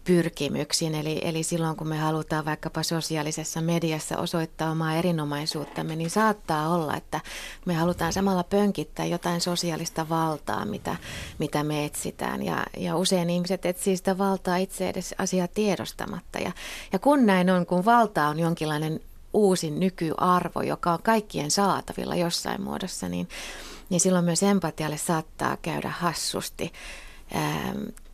[0.04, 0.94] pyrkimyksiin.
[0.94, 6.96] Eli, eli silloin kun me halutaan vaikkapa sosiaalisessa mediassa osoittaa omaa erinomaisuuttamme, niin saattaa olla,
[6.96, 7.20] että
[7.66, 10.96] me halutaan samalla pönkittää jotain sosiaalista valtaa, mitä,
[11.38, 12.42] mitä me etsitään.
[12.42, 16.38] Ja, ja usein ihmiset etsii sitä valtaa itse edes asiaa tiedostamatta.
[16.38, 16.52] Ja,
[16.92, 19.00] ja kun näin on, kun valta on jonkinlainen
[19.32, 23.28] uusi nykyarvo, joka on kaikkien saatavilla jossain muodossa, niin,
[23.90, 26.72] niin silloin myös empatialle saattaa käydä hassusti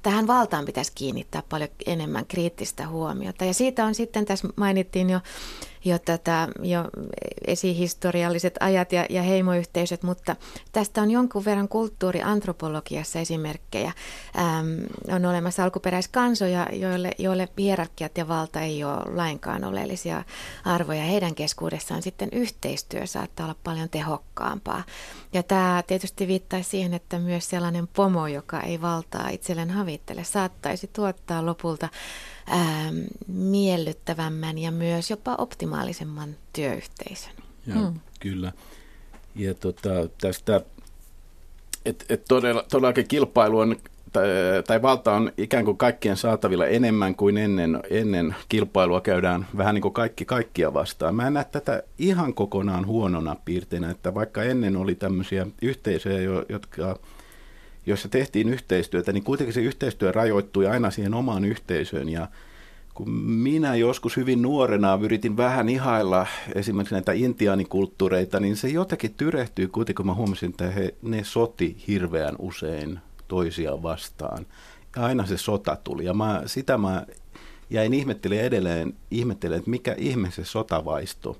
[0.06, 3.44] tähän valtaan pitäisi kiinnittää paljon enemmän kriittistä huomiota.
[3.44, 5.20] Ja siitä on sitten, tässä mainittiin jo,
[5.86, 6.84] jo, tätä, jo
[7.46, 10.36] esihistorialliset ajat ja, ja heimoyhteisöt, mutta
[10.72, 13.92] tästä on jonkun verran kulttuuriantropologiassa esimerkkejä.
[14.38, 20.24] Ähm, on olemassa alkuperäiskansoja, joille, joille hierarkiat ja valta ei ole lainkaan oleellisia
[20.64, 21.02] arvoja.
[21.02, 24.84] Heidän keskuudessaan sitten yhteistyö saattaa olla paljon tehokkaampaa.
[25.32, 30.90] Ja tämä tietysti viittaisi siihen, että myös sellainen pomo, joka ei valtaa itselleen havittele, saattaisi
[30.92, 31.88] tuottaa lopulta
[32.46, 32.92] ää,
[33.26, 37.32] miellyttävämmän ja myös jopa optimaalisemman työyhteisön.
[37.66, 38.00] Ja, hmm.
[38.20, 38.52] Kyllä.
[39.36, 40.60] Ja tota, tästä,
[41.84, 43.76] että et todella, todellakin kilpailu on
[44.12, 44.26] tai,
[44.66, 49.82] tai valta on ikään kuin kaikkien saatavilla enemmän kuin ennen, ennen kilpailua käydään vähän niin
[49.82, 51.14] kuin kaikki kaikkia vastaan.
[51.14, 56.98] Mä en näe tätä ihan kokonaan huonona piirteinä, että vaikka ennen oli tämmöisiä yhteisöjä, jotka
[57.86, 62.08] joissa tehtiin yhteistyötä, niin kuitenkin se yhteistyö rajoittui aina siihen omaan yhteisöön.
[62.08, 62.28] Ja
[62.94, 69.66] kun minä joskus hyvin nuorena yritin vähän ihailla esimerkiksi näitä intiaanikulttuureita, niin se jotenkin tyrehtyi
[69.66, 74.46] kuitenkin, kun mä huomasin, että he, ne soti hirveän usein toisiaan vastaan.
[74.96, 76.04] Ja aina se sota tuli.
[76.04, 77.06] Ja mä, sitä mä
[77.70, 81.36] jäin ihmettelemään edelleen, ihmettelen, että mikä ihme se sotavaisto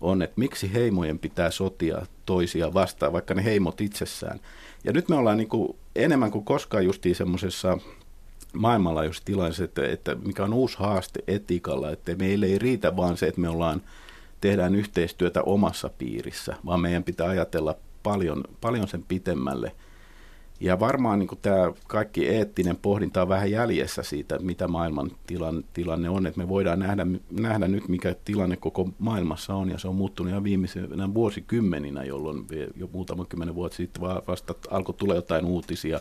[0.00, 4.40] on, että miksi heimojen pitää sotia toisia vastaan, vaikka ne heimot itsessään.
[4.84, 7.78] Ja nyt me ollaan niin kuin enemmän kuin koskaan justiin semmoisessa
[8.52, 13.26] maailmanlaajuisessa tilanteessa, että, että mikä on uusi haaste etiikalla, että meille ei riitä vaan se,
[13.26, 13.82] että me ollaan,
[14.40, 19.72] tehdään yhteistyötä omassa piirissä, vaan meidän pitää ajatella paljon, paljon sen pitemmälle–
[20.60, 26.08] ja varmaan niin tämä kaikki eettinen pohdinta on vähän jäljessä siitä, mitä maailman tilan, tilanne
[26.08, 26.26] on.
[26.26, 30.30] Että me voidaan nähdä, nähdä nyt, mikä tilanne koko maailmassa on, ja se on muuttunut
[30.30, 36.00] ihan viimeisenä vuosikymmeninä, jolloin jo muutama kymmenen vuotta sitten vasta alkoi tulla jotain uutisia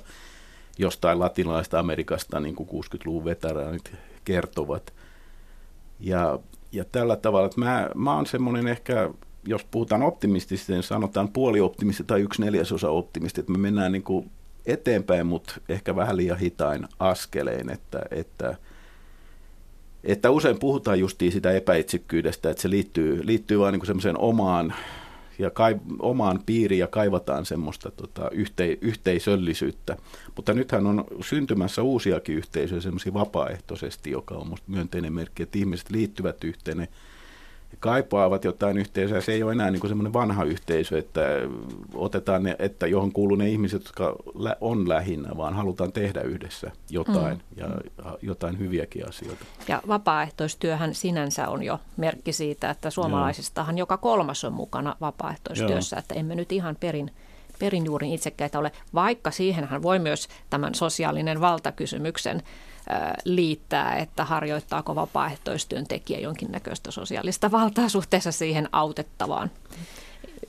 [0.78, 3.92] jostain latinalaista Amerikasta, niin kuin 60-luvun veteraanit
[4.24, 4.94] kertovat.
[6.00, 6.40] Ja,
[6.72, 9.10] ja tällä tavalla, että mä, mä oon semmoinen ehkä
[9.48, 14.32] jos puhutaan optimistisesti, niin sanotaan puolioptimisti tai yksi neljäsosa optimisti, että me mennään niin kuin
[14.68, 18.56] eteenpäin, mutta ehkä vähän liian hitain askelein, että, että,
[20.04, 24.74] että usein puhutaan justiin sitä epäitsikkyydestä, että se liittyy, liittyy vain niin semmoiseen omaan
[25.40, 29.98] ja kai, omaan piiriin ja kaivataan semmoista tota, yhte, yhteisöllisyyttä.
[30.36, 35.90] Mutta nythän on syntymässä uusiakin yhteisöjä semmoisia vapaaehtoisesti, joka on minusta myönteinen merkki, että ihmiset
[35.90, 36.88] liittyvät yhteen
[37.80, 39.22] kaipaavat jotain yhteisöä.
[39.22, 41.22] Se ei ole enää niin semmoinen vanha yhteisö, että
[41.94, 44.16] otetaan ne, että johon kuuluu ne ihmiset, jotka
[44.62, 47.42] on lähinnä, vaan halutaan tehdä yhdessä jotain mm.
[47.56, 47.68] ja
[48.22, 49.46] jotain hyviäkin asioita.
[49.68, 53.82] Ja vapaaehtoistyöhän sinänsä on jo merkki siitä, että suomalaisistahan Joo.
[53.82, 56.00] joka kolmas on mukana vapaaehtoistyössä, Joo.
[56.00, 57.12] että emme nyt ihan perin
[57.60, 62.44] perin juurin itsekkäitä ole, vaikka siihenhän voi myös tämän sosiaalinen valtakysymyksen
[63.26, 69.52] liittää, että harjoittaako vapaaehtoistyöntekijä jonkinnäköistä sosiaalista valtaa suhteessa siihen autettavaan.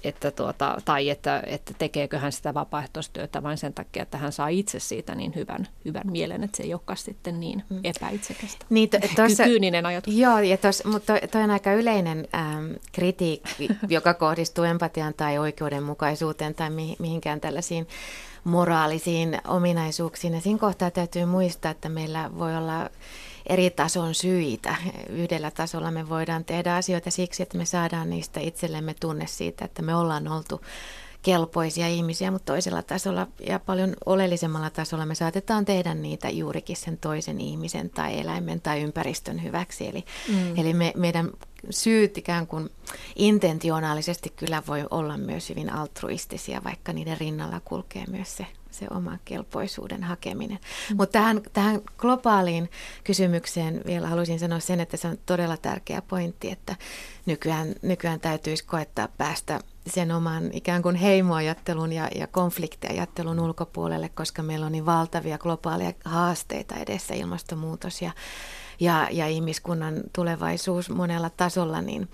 [0.04, 4.48] Että tuota, tai että, että tekeekö hän sitä vapaaehtoistyötä vain sen takia, että hän saa
[4.48, 7.80] itse siitä niin hyvän, hyvän mielen, että se ei olekaan sitten niin mm.
[7.84, 8.66] epäitsekästä.
[8.70, 10.14] Niin, to, tossa, Kyyninen ajatus.
[10.14, 16.54] Joo, ja tos, mutta toi on aika yleinen ähm, kritiikki, joka kohdistuu empatiaan tai oikeudenmukaisuuteen
[16.54, 17.88] tai mi, mihinkään tällaisiin
[18.44, 20.34] moraalisiin ominaisuuksiin.
[20.34, 22.90] Ja siinä kohtaa täytyy muistaa, että meillä voi olla
[23.46, 24.76] eri tason syitä.
[25.08, 29.82] Yhdellä tasolla me voidaan tehdä asioita siksi, että me saadaan niistä itsellemme tunne siitä, että
[29.82, 30.60] me ollaan oltu
[31.22, 36.98] kelpoisia ihmisiä, mutta toisella tasolla ja paljon oleellisemmalla tasolla me saatetaan tehdä niitä juurikin sen
[36.98, 39.88] toisen ihmisen tai eläimen tai ympäristön hyväksi.
[39.88, 40.58] Eli, mm.
[40.58, 41.30] eli me, meidän
[41.70, 42.70] syyt ikään kuin
[43.16, 49.18] intentionaalisesti kyllä voi olla myös hyvin altruistisia, vaikka niiden rinnalla kulkee myös se, se oma
[49.24, 50.58] kelpoisuuden hakeminen.
[50.90, 50.96] Mm.
[50.96, 52.70] Mutta tähän, tähän globaaliin
[53.04, 56.76] kysymykseen vielä haluaisin sanoa sen, että se on todella tärkeä pointti, että
[57.26, 64.42] nykyään, nykyään täytyisi koettaa päästä sen oman ikään kuin heimoajattelun ja, ja konfliktiajattelun ulkopuolelle, koska
[64.42, 68.10] meillä on niin valtavia globaaleja haasteita edessä, ilmastonmuutos ja,
[68.80, 72.08] ja, ja ihmiskunnan tulevaisuus monella tasolla, niin,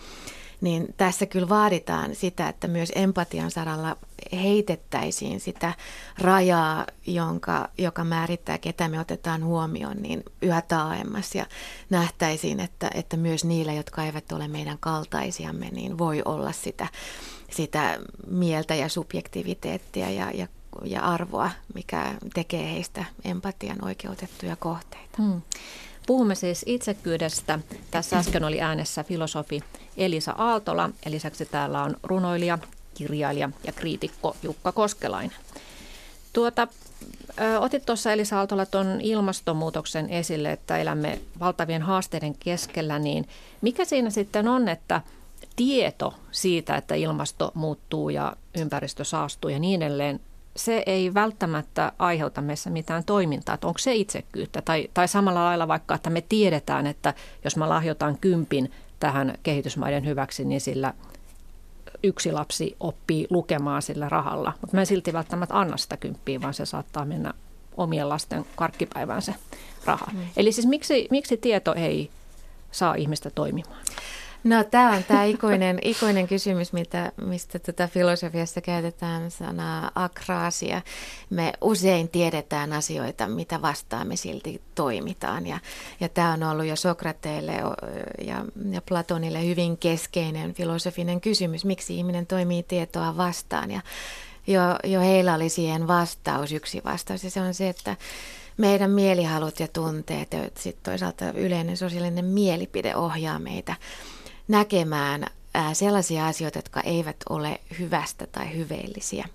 [0.60, 3.96] niin tässä kyllä vaaditaan sitä, että myös empatian saralla
[4.32, 5.72] heitettäisiin sitä
[6.18, 11.46] rajaa, jonka, joka määrittää, ketä me otetaan huomioon, niin yhä taaemmas ja
[11.90, 16.88] nähtäisiin, että, että myös niillä, jotka eivät ole meidän kaltaisiamme, niin voi olla sitä
[17.54, 17.98] sitä
[18.30, 20.46] mieltä ja subjektiviteettia ja, ja,
[20.84, 25.22] ja arvoa, mikä tekee heistä empatian oikeutettuja kohteita.
[25.22, 25.42] Hmm.
[26.06, 27.58] Puhumme siis itsekyydestä.
[27.90, 29.60] Tässä äsken oli äänessä filosofi
[29.96, 32.58] Elisa Aaltola ja lisäksi täällä on runoilija,
[32.94, 35.36] kirjailija ja kriitikko Jukka Koskelainen.
[36.32, 36.68] Tuota,
[37.60, 43.28] otit tuossa Elisa Aaltola tuon ilmastonmuutoksen esille, että elämme valtavien haasteiden keskellä, niin
[43.60, 45.00] mikä siinä sitten on, että
[45.56, 50.20] tieto siitä, että ilmasto muuttuu ja ympäristö saastuu ja niin edelleen,
[50.56, 53.54] se ei välttämättä aiheuta meissä mitään toimintaa.
[53.54, 54.62] Että onko se itsekyyttä?
[54.62, 57.14] Tai, tai samalla lailla vaikka, että me tiedetään, että
[57.44, 60.94] jos mä lahjoitan kympin tähän kehitysmaiden hyväksi, niin sillä
[62.02, 64.52] yksi lapsi oppii lukemaan sillä rahalla.
[64.60, 67.34] Mutta mä en silti välttämättä anna sitä kymppiä, vaan se saattaa mennä
[67.76, 69.34] omien lasten karkkipäivään se
[69.84, 70.06] raha.
[70.12, 70.20] Mm.
[70.36, 72.10] Eli siis miksi, miksi tieto ei
[72.70, 73.84] saa ihmistä toimimaan?
[74.44, 80.82] No tämä on tämä ikuinen, ikuinen kysymys, mitä, mistä tätä filosofiassa käytetään sanaa akraasia.
[81.30, 85.46] Me usein tiedetään asioita, mitä vastaan me silti toimitaan.
[85.46, 85.58] Ja,
[86.00, 87.52] ja tämä on ollut jo Sokrateille
[88.26, 93.70] ja, ja Platonille hyvin keskeinen filosofinen kysymys, miksi ihminen toimii tietoa vastaan.
[93.70, 93.80] Ja
[94.46, 97.96] jo, jo heillä oli siihen vastaus, yksi vastaus, ja se on se, että
[98.56, 103.74] meidän mielihalut ja tunteet ja sitten toisaalta yleinen sosiaalinen mielipide ohjaa meitä
[104.48, 105.26] näkemään
[105.72, 109.28] sellaisia asioita, jotka eivät ole hyvästä tai hyveellisiä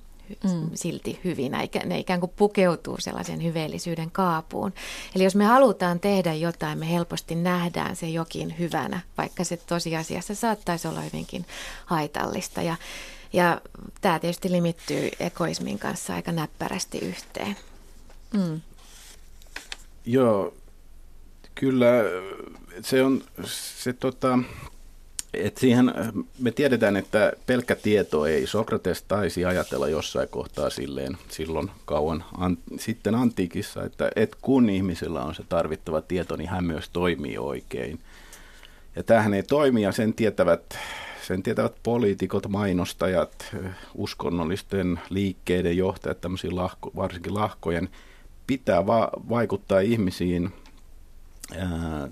[0.43, 0.69] mm.
[0.73, 4.73] silti hyvinä, ne ikään kuin pukeutuu sellaisen hyveellisyyden kaapuun.
[5.15, 10.35] Eli jos me halutaan tehdä jotain, me helposti nähdään se jokin hyvänä, vaikka se tosiasiassa
[10.35, 11.45] saattaisi olla hyvinkin
[11.85, 12.61] haitallista.
[12.61, 12.75] Ja,
[13.33, 13.61] ja
[14.01, 17.55] tämä tietysti limittyy egoismin kanssa aika näppärästi yhteen.
[18.33, 18.61] Mm.
[20.05, 20.53] Joo,
[21.55, 21.87] kyllä
[22.81, 24.39] se on se tota,
[25.33, 25.93] et siihen,
[26.39, 28.47] me tiedetään, että pelkkä tieto ei.
[28.47, 35.23] Sokrates taisi ajatella jossain kohtaa silleen silloin kauan an, sitten antiikissa, että et kun ihmisellä
[35.23, 37.99] on se tarvittava tieto, niin hän myös toimii oikein.
[38.95, 40.77] Ja tämähän ei toimi ja sen tietävät,
[41.27, 43.55] sen tietävät poliitikot, mainostajat,
[43.95, 46.17] uskonnollisten liikkeiden johtajat,
[46.51, 47.89] lahko, varsinkin lahkojen,
[48.47, 50.53] pitää va- vaikuttaa ihmisiin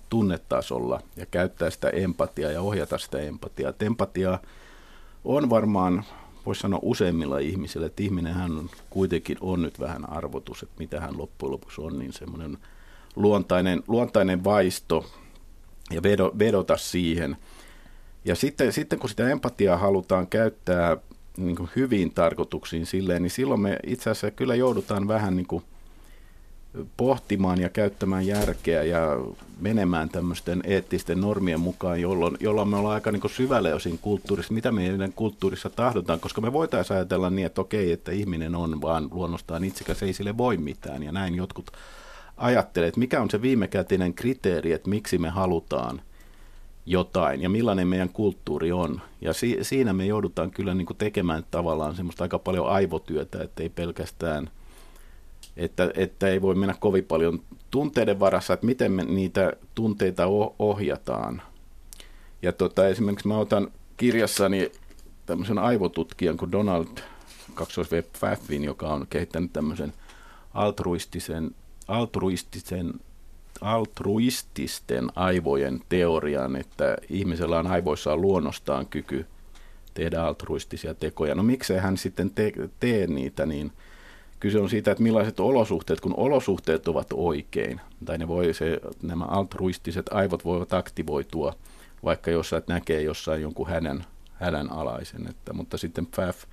[0.09, 3.69] tunnetasolla ja käyttää sitä empatiaa ja ohjata sitä empatiaa.
[3.69, 4.39] Et empatia
[5.25, 6.05] on varmaan,
[6.45, 11.17] voisi sanoa useimmilla ihmisillä, että ihminenhän on, kuitenkin on nyt vähän arvotus, että mitä hän
[11.17, 12.57] loppujen lopuksi on, niin semmoinen
[13.15, 15.05] luontainen, luontainen vaisto
[15.91, 17.37] ja vedo, vedota siihen.
[18.25, 20.97] Ja sitten, sitten kun sitä empatiaa halutaan käyttää
[21.37, 25.63] niin kuin hyviin tarkoituksiin silleen, niin silloin me itse asiassa kyllä joudutaan vähän niin kuin–
[26.97, 28.99] pohtimaan ja käyttämään järkeä ja
[29.59, 34.53] menemään tämmöisten eettisten normien mukaan, jolloin, jolloin me ollaan aika niin syvällä jo siinä kulttuurissa,
[34.53, 39.07] mitä meidän kulttuurissa tahdotaan, koska me voitaisiin ajatella niin, että okei, että ihminen on vaan
[39.11, 41.71] luonnostaan itsekäs, ei sille voi mitään, ja näin jotkut
[42.37, 46.01] ajattelee, että mikä on se viimekätinen kriteeri, että miksi me halutaan
[46.85, 49.01] jotain ja millainen meidän kulttuuri on.
[49.21, 53.69] Ja si- siinä me joudutaan kyllä niin tekemään tavallaan semmoista aika paljon aivotyötä, että ei
[53.69, 54.49] pelkästään–
[55.57, 57.41] että, että ei voi mennä kovin paljon
[57.71, 60.23] tunteiden varassa, että miten me niitä tunteita
[60.59, 61.41] ohjataan.
[62.41, 64.71] Ja tota, esimerkiksi mä otan kirjassani
[65.25, 66.87] tämmöisen aivotutkijan kuin Donald
[67.53, 67.81] 2
[68.13, 69.93] Pfaffin, joka on kehittänyt tämmöisen
[70.53, 71.51] altruistisen,
[71.87, 72.93] altruistisen
[73.61, 79.25] altruististen aivojen teorian, että ihmisellä on aivoissaan luonnostaan kyky
[79.93, 81.35] tehdä altruistisia tekoja.
[81.35, 83.71] No miksei hän sitten te, tee niitä, niin–
[84.39, 89.25] kyse on siitä, että millaiset olosuhteet, kun olosuhteet ovat oikein, tai ne voi se, nämä
[89.25, 91.53] altruistiset aivot voivat aktivoitua,
[92.03, 95.29] vaikka jos et näkee jossain jonkun hänen, hänen alaisen.
[95.29, 96.43] Että, mutta sitten FAF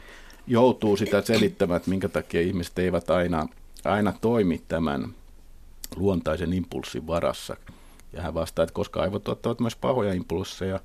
[0.47, 3.47] joutuu sitä selittämään, että minkä takia ihmiset eivät aina,
[3.85, 5.15] aina toimi tämän
[5.97, 7.57] luontaisen impulssin varassa.
[8.13, 10.81] Ja hän vastaa, että koska aivot tuottavat myös pahoja impulsseja,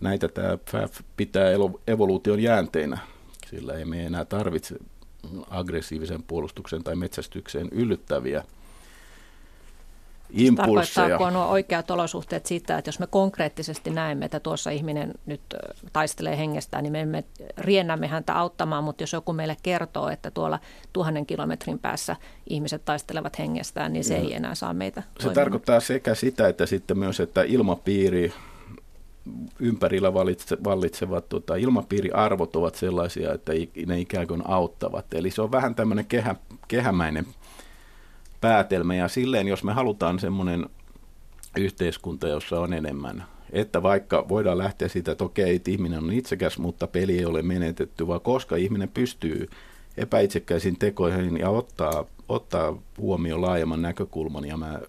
[0.00, 1.50] näitä tämä FAF pitää
[1.86, 2.98] evoluution jäänteinä,
[3.50, 4.76] sillä ei me enää tarvitse
[5.50, 8.44] aggressiivisen puolustuksen tai metsästykseen yllyttäviä
[10.30, 11.08] impulsseja.
[11.08, 15.40] Tarkoittaako nuo oikeat olosuhteet siitä, että jos me konkreettisesti näemme, että tuossa ihminen nyt
[15.92, 17.24] taistelee hengestään, niin me emme
[17.58, 20.58] riennämme häntä auttamaan, mutta jos joku meille kertoo, että tuolla
[20.92, 22.16] tuhannen kilometrin päässä
[22.50, 24.20] ihmiset taistelevat hengestään, niin se ja.
[24.20, 25.34] ei enää saa meitä Se toimimaan.
[25.34, 28.32] tarkoittaa sekä sitä, että sitten myös, että ilmapiiri
[29.60, 33.52] ympärillä vallitse, vallitsevat tota, ilmapiiriarvot ovat sellaisia, että
[33.86, 35.14] ne ikään kuin auttavat.
[35.14, 36.34] Eli se on vähän tämmöinen kehä,
[36.68, 37.26] kehämäinen
[38.40, 40.66] päätelmä ja silleen, jos me halutaan semmoinen
[41.56, 46.58] yhteiskunta, jossa on enemmän, että vaikka voidaan lähteä siitä, että okei, että ihminen on itsekäs,
[46.58, 49.48] mutta peli ei ole menetetty, vaan koska ihminen pystyy
[49.96, 54.80] epäitsekkäisiin tekoihin ja ottaa, ottaa huomioon laajemman näkökulman, ja mä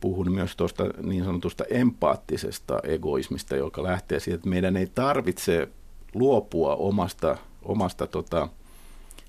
[0.00, 5.68] puhun myös tuosta niin sanotusta empaattisesta egoismista, joka lähtee siitä, että meidän ei tarvitse
[6.14, 8.48] luopua omasta, omasta tota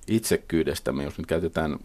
[0.08, 1.80] itsekkyydestämme, jos nyt käytetään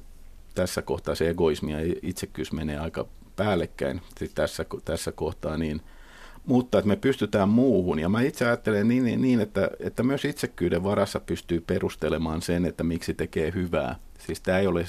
[0.55, 3.07] tässä kohtaa se egoismi ja itsekkyys menee aika
[3.37, 4.01] päällekkäin
[4.35, 5.81] tässä, tässä kohtaa, niin–
[6.47, 7.99] mutta että me pystytään muuhun.
[7.99, 12.65] Ja mä itse ajattelen niin, niin, niin että, että myös itsekyyden varassa pystyy perustelemaan sen,
[12.65, 13.97] että miksi tekee hyvää.
[14.19, 14.87] Siis tämä ei ole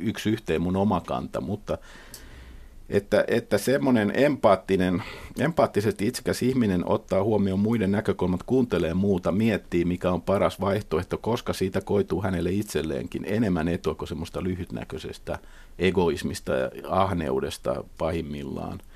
[0.00, 1.78] yksi yhteen mun oma kanta, mutta
[2.88, 5.02] että, että semmoinen empaattinen,
[5.38, 11.52] empaattisesti itsekäs ihminen ottaa huomioon muiden näkökulmat, kuuntelee muuta, miettii mikä on paras vaihtoehto, koska
[11.52, 15.38] siitä koituu hänelle itselleenkin enemmän etua kuin semmoista lyhytnäköisestä
[15.78, 18.80] egoismista ja ahneudesta pahimmillaan–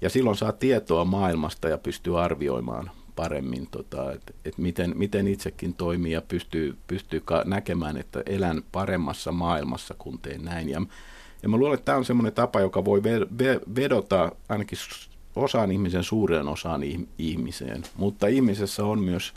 [0.00, 5.74] ja silloin saa tietoa maailmasta ja pystyy arvioimaan paremmin, tota, että et miten, miten itsekin
[5.74, 10.68] toimii ja pystyy, pystyy näkemään, että elän paremmassa maailmassa, kun teen näin.
[10.68, 10.82] Ja,
[11.46, 13.02] ja mä luulen, että tämä on semmoinen tapa, joka voi
[13.76, 14.78] vedota ainakin
[15.36, 16.82] osaan ihmisen suuren osaan
[17.18, 19.34] ihmiseen, mutta ihmisessä on myös,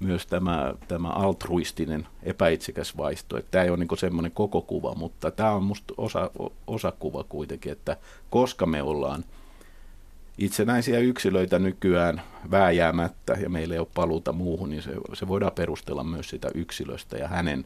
[0.00, 3.38] myös tämä, tämä altruistinen, epäitsekäs vaisto.
[3.38, 6.30] Että tämä ei ole niin semmoinen koko kuva, mutta tämä on musta osa,
[6.66, 7.96] osakuva kuitenkin, että
[8.30, 9.24] koska me ollaan–
[10.38, 16.04] itsenäisiä yksilöitä nykyään vääjäämättä ja meillä ei ole paluuta muuhun, niin se, se voidaan perustella
[16.04, 17.64] myös sitä yksilöstä ja hänen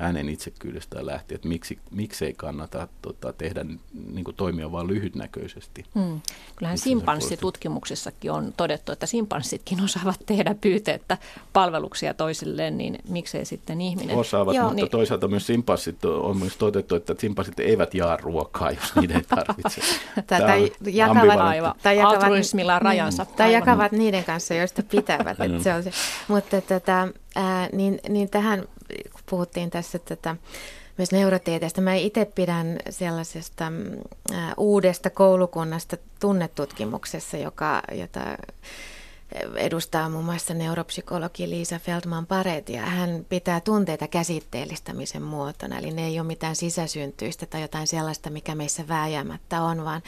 [0.00, 3.64] hänen itsekyydestään lähtien, että miksi, miksei kannata tota, tehdä,
[4.12, 5.84] niin kuin toimia vain lyhytnäköisesti.
[5.94, 6.20] Hmm.
[6.56, 11.18] Kyllähän simpanssitutkimuksissakin on todettu, että simpanssitkin osaavat tehdä pyyteettä
[11.52, 14.16] palveluksia toisilleen, niin miksei sitten ihminen.
[14.16, 14.90] Osaavat, Joo, mutta niin...
[14.90, 19.80] toisaalta myös simpanssit on myös todettu, että simpanssit eivät jaa ruokaa, jos niiden ei tarvitse.
[20.26, 21.74] tai, jakavat, aivan.
[21.82, 23.24] tai jakavat, altruismilla rajansa.
[23.24, 23.60] Tai aivan.
[23.60, 25.40] jakavat niiden kanssa, joista pitävät.
[25.40, 25.90] että se on se.
[26.28, 28.64] Mutta tätä, ää, niin, niin tähän
[29.30, 30.36] puhuttiin tässä tätä
[30.98, 31.80] myös neurotieteestä.
[31.80, 33.72] Mä itse pidän sellaisesta
[34.32, 38.20] ää, uudesta koulukunnasta tunnetutkimuksessa, joka, jota
[39.56, 45.78] edustaa muun muassa neuropsykologi Liisa Feldman Paret ja hän pitää tunteita käsitteellistämisen muotona.
[45.78, 50.02] Eli ne ei ole mitään sisäsyntyistä tai jotain sellaista, mikä meissä vääjäämättä on, vaan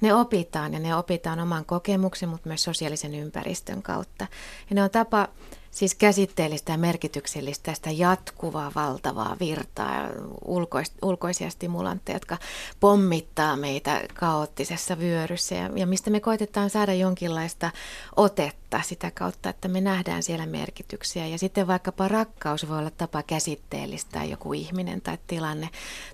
[0.00, 4.26] ne opitaan ja ne opitaan oman kokemuksen, mutta myös sosiaalisen ympäristön kautta.
[4.70, 5.28] Ja ne on tapa
[5.70, 10.08] Siis käsitteellistä ja merkityksellistä sitä jatkuvaa valtavaa virtaa,
[10.44, 12.38] ulkois, ulkoisia stimulantteja, jotka
[12.80, 17.70] pommittaa meitä kaoottisessa vyöryssä ja, ja mistä me koitetaan saada jonkinlaista
[18.16, 21.26] otetta sitä kautta, että me nähdään siellä merkityksiä.
[21.26, 25.68] Ja sitten vaikkapa rakkaus voi olla tapa käsitteellistää joku ihminen tai tilanne,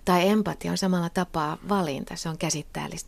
[0.04, 2.36] tai empatia on samalla tapaa valinta, se on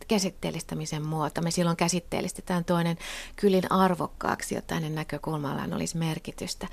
[0.07, 1.41] käsitteellistämisen muoto.
[1.41, 2.97] Me silloin käsitteellistetään toinen
[3.35, 6.67] kyllin arvokkaaksi, jotta hänen näkökulmallaan olisi merkitys merkitystä.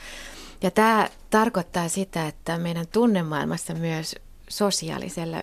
[0.63, 4.17] Ja tämä tarkoittaa sitä, että meidän tunnemaailmassa myös
[4.57, 5.37] sosiaalisella,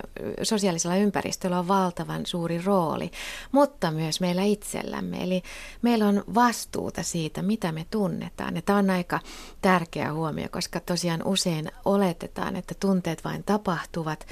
[0.44, 3.12] sosiaalisella ympäristöllä on valtavan suuri rooli,
[3.52, 5.24] mutta myös meillä itsellämme.
[5.24, 5.44] Eli
[5.82, 8.56] meillä on vastuuta siitä, mitä me tunnetaan.
[8.56, 9.20] Ja tämä on aika
[9.62, 14.28] tärkeä huomio, koska tosiaan usein oletetaan, että tunteet vain tapahtuvat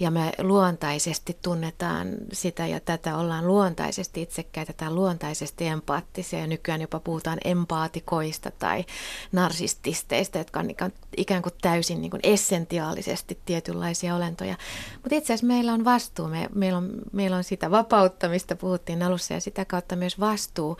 [0.00, 6.80] ja me luontaisesti tunnetaan sitä ja tätä, ollaan luontaisesti itsekkäitä tai luontaisesti empaattisia ja nykyään
[6.80, 8.84] jopa puhutaan empaatikoista tai
[9.32, 10.70] narsististeista, jotka on
[11.16, 14.56] ikään kuin täysin niin kuin essentiaalisesti tietynlaisia olentoja.
[14.94, 19.02] Mutta itse asiassa meillä on vastuu, me, meillä, on, meillä on sitä vapautta, mistä puhuttiin
[19.02, 20.78] alussa ja sitä kautta myös vastuu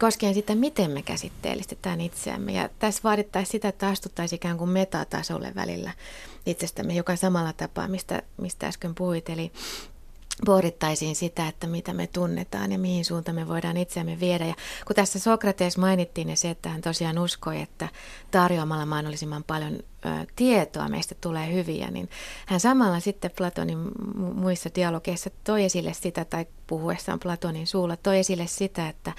[0.00, 2.52] koskien sitä, miten me käsitteellistetään itseämme.
[2.52, 5.90] Ja tässä vaadittaisiin sitä, että astuttaisiin ikään kuin metatasolle välillä
[6.46, 9.30] itsestämme, joka samalla tapaa, mistä, mistä äsken puhuit.
[9.30, 9.52] Eli
[10.44, 14.46] pohdittaisiin sitä, että mitä me tunnetaan ja mihin suuntaan me voidaan itseämme viedä.
[14.46, 14.54] Ja
[14.86, 17.88] kun tässä Sokrates mainittiin ja se, että hän tosiaan uskoi, että
[18.30, 22.08] tarjoamalla mahdollisimman paljon ö, tietoa meistä tulee hyviä, niin
[22.46, 23.78] hän samalla sitten Platonin
[24.34, 29.12] muissa dialogeissa toi esille sitä, tai puhuessaan Platonin suulla toi esille sitä, että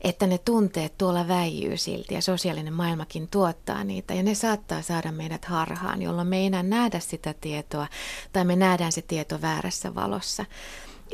[0.00, 5.12] että ne tunteet tuolla väijyy silti ja sosiaalinen maailmakin tuottaa niitä ja ne saattaa saada
[5.12, 7.86] meidät harhaan, jolloin me ei enää nähdä sitä tietoa
[8.32, 10.44] tai me nähdään se tieto väärässä valossa.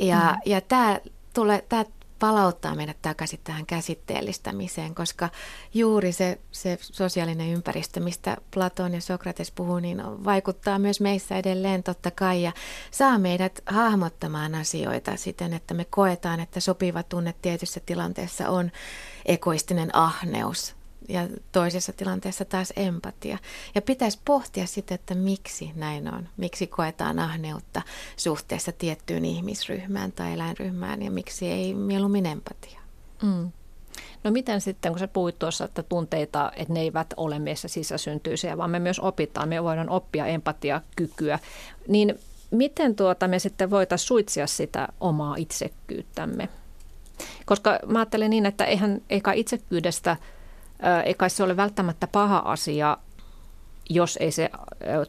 [0.01, 0.51] Ja, mm.
[0.51, 0.99] ja tämä
[1.33, 1.85] tulee, tämä
[2.19, 5.29] palauttaa meidät takaisin tähän käsitteellistämiseen, koska
[5.73, 11.83] juuri se, se sosiaalinen ympäristö, mistä Platon ja Sokrates puhuu, niin vaikuttaa myös meissä edelleen
[11.83, 12.51] totta kai ja
[12.91, 18.71] saa meidät hahmottamaan asioita siten, että me koetaan, että sopiva tunne tietyssä tilanteessa on
[19.25, 20.76] egoistinen ahneus
[21.07, 23.37] ja toisessa tilanteessa taas empatia.
[23.75, 27.81] Ja pitäisi pohtia sitä, että miksi näin on, miksi koetaan ahneutta
[28.15, 32.79] suhteessa tiettyyn ihmisryhmään tai eläinryhmään ja miksi ei mieluummin empatia.
[33.23, 33.51] Mm.
[34.23, 38.57] No miten sitten, kun sä puhuit tuossa, että tunteita, että ne eivät ole meissä sisäsyntyisiä,
[38.57, 41.39] vaan me myös opitaan, me voidaan oppia empatiakykyä,
[41.87, 42.19] niin
[42.51, 46.49] miten tuota me sitten voitaisiin suitsia sitä omaa itsekyyttämme?
[47.45, 49.33] Koska mä ajattelen niin, että eihän eikä
[50.79, 52.97] itsekyydestä– eikä se ole välttämättä paha asia
[53.89, 54.49] jos ei se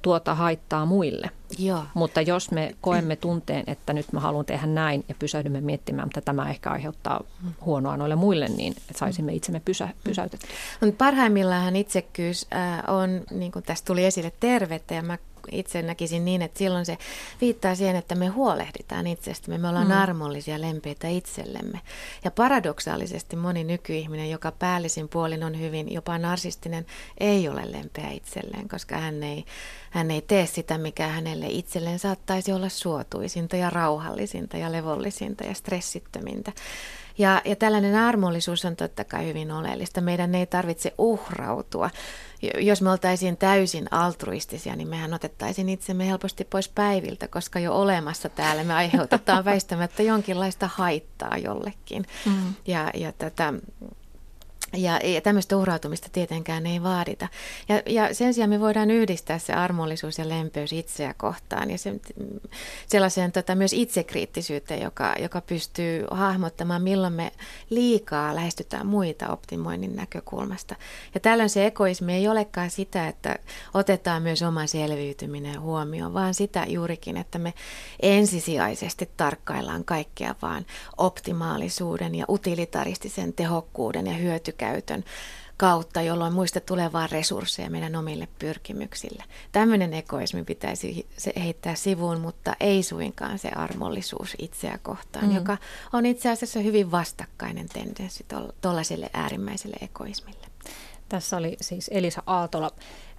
[0.03, 1.31] tuota haittaa muille.
[1.59, 1.85] Joo.
[1.95, 6.21] Mutta jos me koemme tunteen, että nyt mä haluan tehdä näin ja pysähdymme miettimään, että
[6.21, 7.21] tämä ehkä aiheuttaa
[7.65, 10.51] huonoa noille muille, niin että saisimme itsemme pysä, pysäytettyä.
[10.99, 12.47] Parhaimmillaan itsekkyys
[12.89, 15.19] on, niin kuin tässä tuli esille, tervettä ja mä
[15.53, 16.99] itse näkisin niin, että silloin se
[17.41, 19.59] viittaa siihen, että me huolehditaan itsestämme.
[19.59, 19.93] Me ollaan mm.
[19.93, 21.81] armollisia, lempeitä itsellemme.
[22.25, 26.87] Ja paradoksaalisesti moni nykyihminen, joka päällisin puolin on hyvin jopa narsistinen,
[27.21, 29.45] ei ole lempeä itselleen, koska hän ei,
[29.91, 35.55] hän ei tee sitä, mikä hänelle itselleen saattaisi olla suotuisinta ja rauhallisinta ja levollisinta ja
[35.55, 36.53] stressittömintä.
[37.19, 40.01] Ja, ja tällainen armollisuus on totta kai hyvin oleellista.
[40.01, 41.91] Meidän ei tarvitse uhrautua.
[42.59, 48.29] Jos me oltaisiin täysin altruistisia, niin mehän otettaisiin itsemme helposti pois päiviltä, koska jo olemassa
[48.29, 52.07] täällä me aiheutetaan väistämättä jonkinlaista haittaa jollekin.
[52.27, 52.55] Mm.
[52.67, 53.55] Ja, ja tätä,
[54.77, 57.29] ja, ja tämmöistä uhrautumista tietenkään ei vaadita.
[57.69, 61.95] Ja, ja sen sijaan me voidaan yhdistää se armollisuus ja lempeys itseä kohtaan ja se,
[62.87, 67.33] sellaiseen tota, myös itsekriittisyyteen, joka, joka pystyy hahmottamaan, milloin me
[67.71, 70.77] liikaa lähestytään muita optimoinnin näkökulmasta.
[71.15, 73.37] Ja tällöin se egoismi ei olekaan sitä, että
[73.75, 77.55] otetaan myös oma selviytyminen huomioon, vaan sitä juurikin, että me
[78.01, 80.67] ensisijaisesti tarkkaillaan kaikkea vaan
[80.97, 85.05] optimaalisuuden ja utilitaristisen tehokkuuden ja hyöty käytön
[85.57, 89.25] kautta, jolloin muista tulee vain resursseja meidän omille pyrkimyksille.
[89.53, 91.07] Tämmöinen egoismi pitäisi
[91.37, 95.35] heittää sivuun, mutta ei suinkaan se armollisuus itseä kohtaan, mm.
[95.35, 95.57] joka
[95.93, 98.27] on itse asiassa hyvin vastakkainen tendenssi
[98.61, 100.47] tuollaiselle äärimmäiselle egoismille.
[101.09, 102.71] Tässä oli siis Elisa Aaltola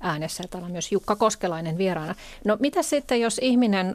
[0.01, 2.15] äänessä ja täällä on myös Jukka Koskelainen vieraana.
[2.45, 3.91] No mitä sitten, jos ihminen ö,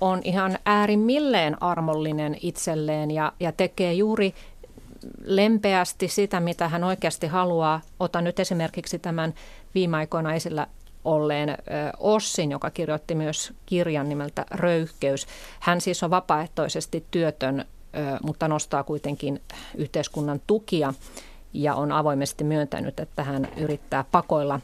[0.00, 4.34] on ihan äärimmilleen armollinen itselleen ja, ja tekee juuri
[5.24, 7.80] lempeästi sitä, mitä hän oikeasti haluaa.
[8.00, 9.34] Otan nyt esimerkiksi tämän
[9.74, 10.66] viime aikoina esillä
[11.04, 11.58] olleen
[11.98, 15.26] Ossin, joka kirjoitti myös kirjan nimeltä Röyhkeys.
[15.60, 17.64] Hän siis on vapaaehtoisesti työtön,
[18.22, 19.42] mutta nostaa kuitenkin
[19.74, 20.94] yhteiskunnan tukia
[21.52, 24.60] ja on avoimesti myöntänyt, että hän yrittää pakoilla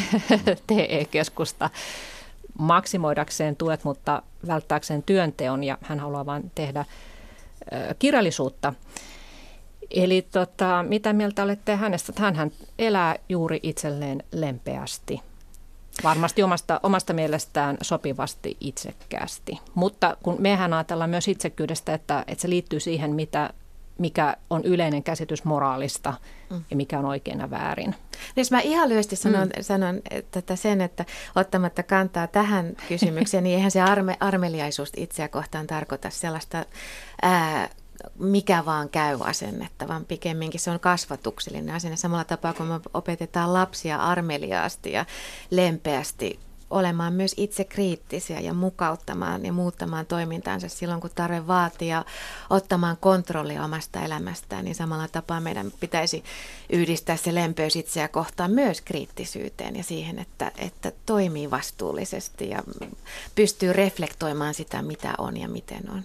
[0.66, 1.70] TE-keskusta
[2.58, 6.84] maksimoidakseen tuet, mutta välttääkseen työnteon ja hän haluaa vain tehdä
[7.98, 8.72] kirjallisuutta.
[9.90, 12.12] Eli tota, mitä mieltä olette hänestä?
[12.34, 15.20] Hän elää juuri itselleen lempeästi.
[16.04, 19.60] Varmasti omasta, omasta mielestään sopivasti itsekkäästi.
[19.74, 23.50] Mutta kun mehän ajatellaan myös itsekkyydestä, että, että se liittyy siihen, mitä,
[23.98, 26.14] mikä on yleinen käsitys moraalista
[26.50, 26.64] mm.
[26.70, 27.94] ja mikä on oikein ja väärin.
[28.36, 29.62] Jos mä ihan lyhyesti sanon, mm.
[29.62, 31.04] sanon että sen, että
[31.36, 36.64] ottamatta kantaa tähän kysymykseen, niin eihän se arme, armeliaisuus itseä kohtaan tarkoita sellaista
[37.22, 37.68] ää,
[38.18, 41.96] mikä vaan käy asennetta, vaan pikemminkin se on kasvatuksellinen asenne.
[41.96, 45.04] Samalla tapaa kuin me opetetaan lapsia armeliaasti ja
[45.50, 46.38] lempeästi
[46.70, 52.04] olemaan myös itse kriittisiä ja mukauttamaan ja muuttamaan toimintaansa silloin, kun tarve vaatii ja
[52.50, 56.24] ottamaan kontrollia omasta elämästään, niin samalla tapaa meidän pitäisi
[56.70, 62.62] yhdistää se lempeys itseä kohtaan myös kriittisyyteen ja siihen, että, että toimii vastuullisesti ja
[63.34, 66.04] pystyy reflektoimaan sitä, mitä on ja miten on.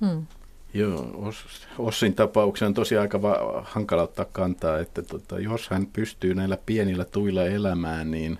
[0.00, 0.26] Hmm.
[0.74, 1.32] Joo,
[1.78, 6.58] Ossin tapauksen on tosiaan aika va- hankala ottaa kantaa, että tota, jos hän pystyy näillä
[6.66, 8.38] pienillä tuilla elämään, niin,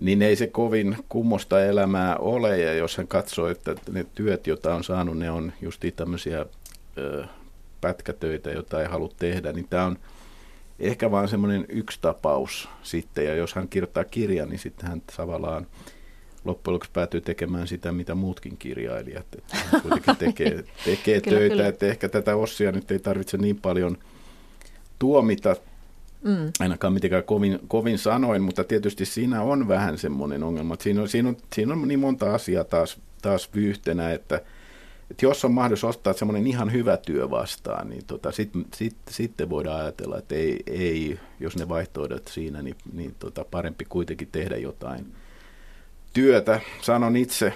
[0.00, 2.58] niin ei se kovin kummosta elämää ole.
[2.58, 6.46] Ja jos hän katsoo, että ne työt, joita on saanut, ne on just tämmöisiä
[6.98, 7.24] ö,
[7.80, 9.98] pätkätöitä, joita ei halua tehdä, niin tämä on
[10.80, 13.24] ehkä vaan semmoinen yksi tapaus sitten.
[13.24, 15.66] Ja jos hän kirjoittaa kirjan, niin sitten hän tavallaan
[16.44, 19.26] loppujen lopuksi päätyy tekemään sitä, mitä muutkin kirjailijat.
[19.38, 21.68] Että kuitenkin tekee, tekee kyllä, töitä, kyllä.
[21.68, 23.98] että ehkä tätä Ossia nyt ei tarvitse niin paljon
[24.98, 25.56] tuomita,
[26.24, 26.52] mm.
[26.60, 31.08] ainakaan mitenkään kovin, kovin sanoin, mutta tietysti siinä on vähän semmoinen ongelma, että siinä on,
[31.08, 34.36] siinä on, siinä on niin monta asiaa taas, taas vyyhtenä, että,
[35.10, 39.50] että jos on mahdollisuus ottaa semmoinen ihan hyvä työ vastaan, niin tota, sitten sit, sitten
[39.50, 44.56] voidaan ajatella, että ei, ei jos ne vaihtoehdot siinä, niin, niin tota, parempi kuitenkin tehdä
[44.56, 45.06] jotain–
[46.12, 46.60] työtä.
[46.82, 47.52] Sanon itse,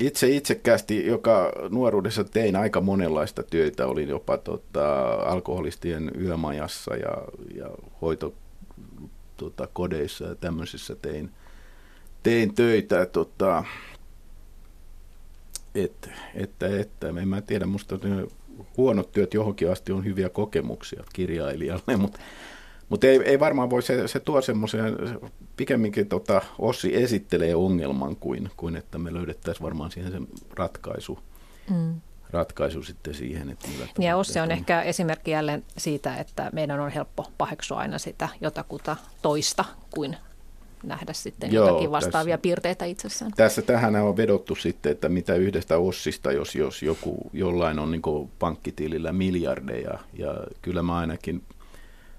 [0.00, 3.86] itse itsekkäästi, joka nuoruudessa tein aika monenlaista työtä.
[3.86, 7.16] Olin jopa tota, alkoholistien yömajassa ja,
[7.54, 7.70] ja
[8.02, 8.34] hoito
[9.36, 11.30] tota, kodeissa ja tämmöisissä tein,
[12.22, 13.06] tein töitä.
[13.06, 13.64] Tota,
[15.74, 17.98] et, että, että, en mä tiedä, musta
[18.76, 22.18] huonot työt johonkin asti on hyviä kokemuksia kirjailijalle, mutta
[22.88, 24.96] mutta ei, ei varmaan voi, se, se tuo semmoisen,
[25.56, 30.18] pikemminkin tota, Ossi esittelee ongelman kuin, kuin että me löydettäisiin varmaan siihen se
[30.56, 31.18] ratkaisu.
[31.70, 32.00] Mm
[32.34, 33.50] ratkaisu sitten siihen.
[33.50, 33.68] Että
[33.98, 38.96] ja Ossi on ehkä esimerkki jälleen siitä, että meidän on helppo paheksua aina sitä jotakuta
[39.22, 40.16] toista kuin
[40.82, 43.32] nähdä sitten Joo, jotakin vastaavia tässä, piirteitä itsessään.
[43.36, 48.02] Tässä tähän on vedottu sitten, että mitä yhdestä ossista, jos, jos joku jollain on niin
[48.38, 51.42] pankkitilillä miljardeja, ja kyllä mä ainakin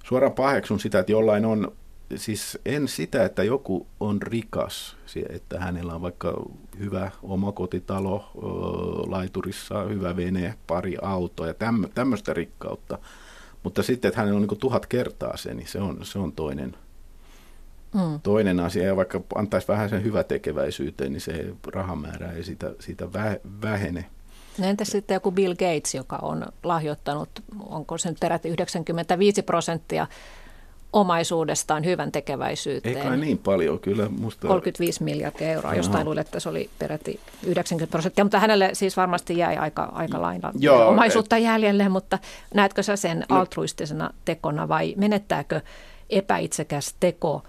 [0.06, 1.72] suoraan paheksun sitä, että jollain on
[2.16, 4.98] siis en sitä, että joku on rikas,
[5.30, 6.44] että hänellä on vaikka
[6.80, 8.32] hyvä omakotitalo
[9.08, 11.54] laiturissa, hyvä vene, pari autoa ja
[11.94, 12.98] tämmöistä rikkautta.
[13.64, 16.76] Mutta sitten, että hänellä on niin tuhat kertaa se, niin se on, se on toinen,
[17.94, 18.22] mm.
[18.24, 18.84] toinen asia.
[18.84, 23.14] Ja vaikka antaisi vähän sen hyvätekeväisyyteen, niin se rahamäärä ei siitä, siitä
[23.62, 24.06] vähene.
[24.58, 27.30] No entäs sitten joku Bill Gates, joka on lahjoittanut,
[27.70, 30.08] onko se nyt peräti 95 prosenttia
[30.96, 32.98] omaisuudestaan hyvän tekeväisyyteen.
[32.98, 34.10] Eikä niin paljon, kyllä.
[34.10, 34.48] Musta...
[34.48, 35.78] 35 miljardia euroa, Aha.
[35.78, 40.22] jostain luulen, että se oli peräti 90 prosenttia, mutta hänelle siis varmasti jäi aika, aika
[40.22, 41.44] lailla Joo, omaisuutta et...
[41.44, 42.20] jäljelle, mutta
[42.54, 43.40] näetkö sä sen no.
[43.40, 45.62] altruistisena tekona vai menettääkö
[46.10, 47.44] epäitsekäs teko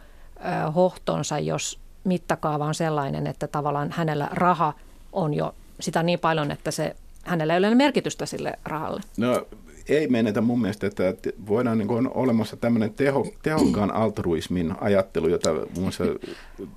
[0.47, 4.73] äh, hohtonsa, jos mittakaava on sellainen, että tavallaan hänellä raha
[5.13, 9.01] on jo sitä niin paljon, että se hänellä ei ole merkitystä sille rahalle?
[9.17, 9.47] No
[9.89, 15.53] ei menetä mun mielestä, että voidaan niin on olemassa tämmöinen teho, tehokkaan altruismin ajattelu, jota
[15.53, 16.05] muun muassa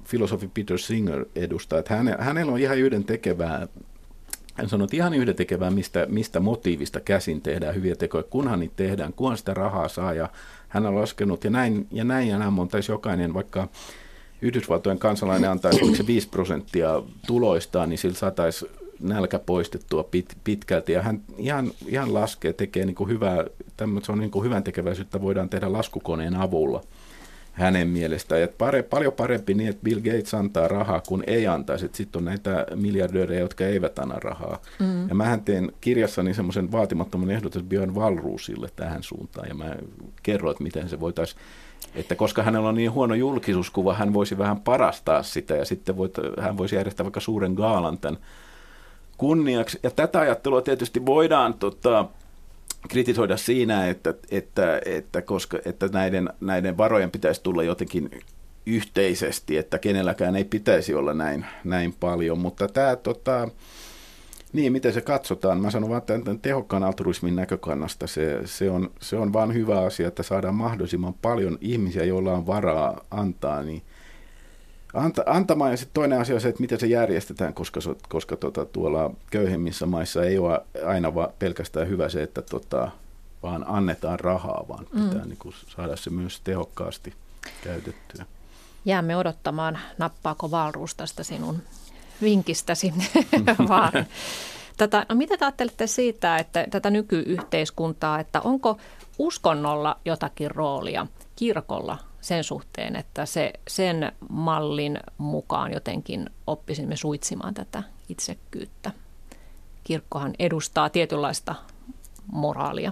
[0.06, 3.68] filosofi Peter Singer edustaa, että häne, hänellä on ihan yhden tekevää
[4.60, 9.14] hän sanoi, ihan yhden tekevää, mistä, mistä motiivista käsin tehdään hyviä tekoja, kunhan niitä tehdään,
[9.14, 10.14] kunhan sitä rahaa saa.
[10.14, 10.30] Ja
[10.68, 13.68] hän on laskenut, ja näin ja näin, ja näin montaisi jokainen, vaikka
[14.42, 20.92] Yhdysvaltojen kansalainen antaisi se 5 prosenttia tuloistaan, niin sillä saataisiin nälkä poistettua pit, pitkälti.
[20.92, 23.46] Ja hän ihan, ihan laskee, tekee niin kuin hyvää,
[24.04, 26.82] se on niin kuin hyvän tekeväisyyttä voidaan tehdä laskukoneen avulla
[27.60, 28.42] hänen mielestään.
[28.42, 31.90] Et pare, paljon parempi niin, että Bill Gates antaa rahaa kuin ei antaisi.
[31.94, 34.62] Sitten on näitä miljardöörejä, jotka eivät anna rahaa.
[34.80, 35.10] Mm.
[35.10, 39.48] Ja mähän teen kirjassani semmoisen vaatimattoman ehdotus Björn Valruusille tähän suuntaan.
[39.48, 39.76] Ja mä
[40.24, 41.42] kerroin, että miten se voitaisiin
[41.96, 46.14] että koska hänellä on niin huono julkisuuskuva, hän voisi vähän parastaa sitä ja sitten voit,
[46.40, 48.20] hän voisi järjestää vaikka suuren gaalan tämän
[49.20, 49.80] kunniaksi.
[49.84, 52.06] Ja tätä ajattelua tietysti voidaan tota,
[52.90, 58.12] kritisoida siinä, että, että, että, koska, että näiden, näiden varojen pitäisi tulla jotenkin
[58.66, 63.50] yhteisesti, että kenelläkään ei pitäisi olla näin, näin paljon, mutta tämä tota,
[64.54, 65.62] niin, miten se katsotaan?
[65.62, 69.82] Mä sanon vaan, että tämän tehokkaan altruismin näkökannasta se, se, on, se on vaan hyvä
[69.82, 73.82] asia, että saadaan mahdollisimman paljon ihmisiä, joilla on varaa antaa, niin
[74.94, 75.72] anta, antamaan.
[75.72, 77.80] Ja sitten toinen asia on se, että miten se järjestetään, koska,
[78.10, 82.92] koska tota, tuolla köyhemmissä maissa ei ole aina va, pelkästään hyvä se, että tota,
[83.44, 85.10] vaan annetaan rahaa, vaan mm.
[85.10, 87.14] pitää niin kuin, saada se myös tehokkaasti
[87.64, 88.26] käytettyä.
[88.86, 91.62] Jäämme odottamaan, nappaako Valruus tästä sinun
[92.22, 92.94] vinkistäsi
[93.70, 93.92] vaan.
[94.78, 98.78] Tätä, no mitä te ajattelette siitä, että tätä nykyyhteiskuntaa, että onko
[99.18, 107.84] uskonnolla jotakin roolia, kirkolla sen suhteen, että se, sen mallin mukaan jotenkin oppisimme suitsimaan tätä
[108.10, 108.92] itsekkyyttä.
[109.84, 111.56] Kirkkohan edustaa tietynlaista
[112.32, 112.92] moraalia.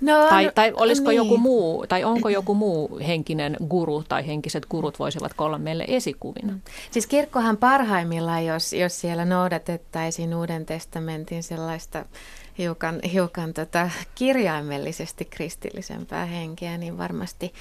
[0.00, 1.16] No, tai, tai olisiko niin.
[1.16, 6.58] joku muu, tai onko joku muu henkinen guru tai henkiset gurut voisivat olla meille esikuvina?
[6.90, 12.04] Siis kirkkohan parhaimmillaan, jos, jos siellä noudatettaisiin Uuden testamentin sellaista
[12.58, 17.52] hiukan, hiukan tota kirjaimellisesti kristillisempää henkeä, niin varmasti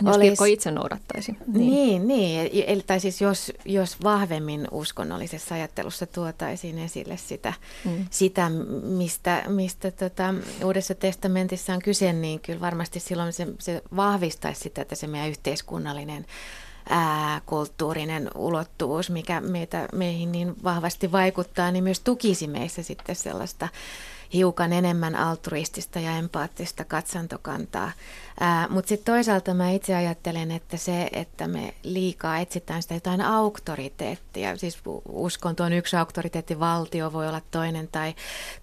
[0.00, 0.28] jos olisi...
[0.28, 1.36] kirkko itse noudattaisi.
[1.46, 2.08] Niin, niin.
[2.08, 2.64] niin.
[2.66, 7.52] Eli, tai siis jos, jos vahvemmin uskonnollisessa ajattelussa tuotaisiin esille sitä,
[7.84, 8.06] mm.
[8.10, 8.48] sitä
[8.82, 14.82] mistä, mistä tota, Uudessa testamentissa on kyse, niin kyllä varmasti silloin se, se vahvistaisi sitä,
[14.82, 16.26] että se meidän yhteiskunnallinen
[16.88, 23.68] ää, kulttuurinen ulottuvuus, mikä meitä, meihin niin vahvasti vaikuttaa, niin myös tukisi meissä sitten sellaista
[24.34, 27.92] hiukan enemmän altruistista ja empaattista katsantokantaa.
[28.68, 34.56] Mutta sitten toisaalta mä itse ajattelen, että se, että me liikaa etsitään sitä jotain auktoriteettia,
[34.56, 34.78] siis
[35.08, 38.14] uskonto on yksi auktoriteetti, valtio voi olla toinen tai,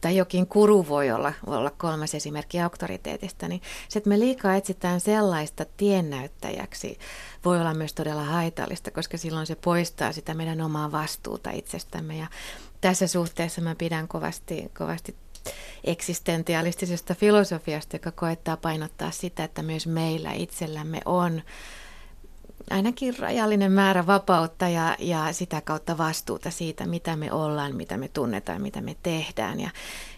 [0.01, 4.55] tai jokin kuru voi olla, voi olla kolmas esimerkki auktoriteetista, niin se, että me liikaa
[4.55, 6.99] etsitään sellaista tiennäyttäjäksi,
[7.45, 12.27] voi olla myös todella haitallista, koska silloin se poistaa sitä meidän omaa vastuuta itsestämme ja
[12.81, 15.15] tässä suhteessa mä pidän kovasti, kovasti
[15.83, 21.41] eksistentialistisesta filosofiasta, joka koettaa painottaa sitä, että myös meillä itsellämme on
[22.69, 28.07] ainakin rajallinen määrä vapautta ja, ja sitä kautta vastuuta siitä, mitä me ollaan, mitä me
[28.07, 29.59] tunnetaan, mitä me tehdään.
[29.59, 29.69] Ja,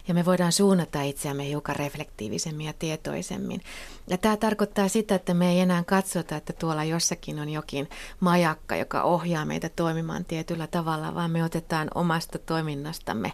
[0.08, 3.60] ja me voidaan suunnata itseämme hiukan reflektiivisemmin ja tietoisemmin.
[4.08, 7.88] Ja tämä tarkoittaa sitä, että me ei enää katsota, että tuolla jossakin on jokin
[8.20, 13.32] majakka, joka ohjaa meitä toimimaan tietyllä tavalla, vaan me otetaan omasta toiminnastamme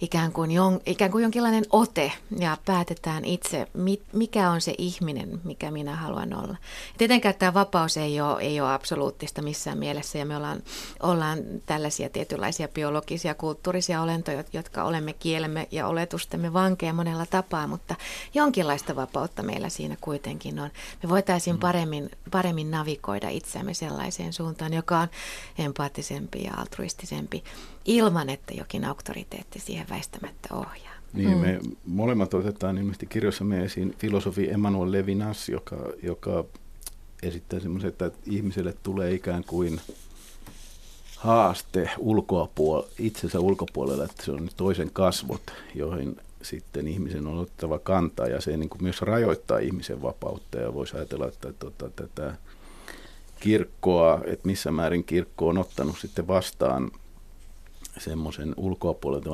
[0.00, 3.66] ikään kuin, jon, ikään kuin jonkinlainen ote ja päätetään itse,
[4.12, 6.56] mikä on se ihminen, mikä minä haluan olla.
[6.98, 10.62] Tietenkään tämä vapaus ei ole, ei ole absoluuttista missään mielessä ja me ollaan,
[11.02, 17.94] ollaan tällaisia tietynlaisia biologisia, kulttuurisia olentoja, jotka olemme kielemme ja oletustemme vankeja monella tapaa, mutta
[18.34, 20.70] jonkinlaista vapautta meillä siinä kuitenkin on.
[21.02, 21.60] Me voitaisiin mm.
[21.60, 25.08] paremmin, paremmin navigoida itseämme sellaiseen suuntaan, joka on
[25.58, 27.44] empaattisempi ja altruistisempi
[27.84, 30.94] ilman, että jokin auktoriteetti siihen väistämättä ohjaa.
[31.12, 31.36] Niin, mm.
[31.36, 36.44] me molemmat otetaan ilmeisesti kirjassamme esiin filosofi Emmanuel Levinas, joka, joka
[37.22, 39.80] esittää semmoisen, että ihmiselle tulee ikään kuin
[41.16, 45.42] haaste ulkoapuol- itsensä ulkopuolella, että se on toisen kasvot,
[45.74, 48.26] joihin sitten ihmisen on otettava kantaa.
[48.26, 50.58] Ja se niin kuin myös rajoittaa ihmisen vapautta.
[50.58, 52.34] Ja voisi ajatella, että tota, tätä
[53.40, 56.90] kirkkoa, että missä määrin kirkko on ottanut sitten vastaan
[57.98, 59.30] semmoisen ulkopuolelta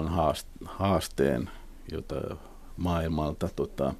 [0.64, 1.50] haasteen,
[1.92, 2.36] jota
[2.76, 3.94] maailmalta tota,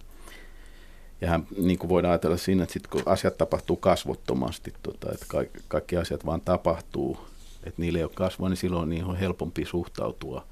[1.20, 5.26] ja hän, niin kuin voidaan ajatella siinä, että sit kun asiat tapahtuu kasvottomasti, tota, että
[5.28, 7.18] kaikki, kaikki asiat vaan tapahtuu,
[7.64, 10.46] että niille ei ole kasvua, niin silloin niin on helpompi suhtautua,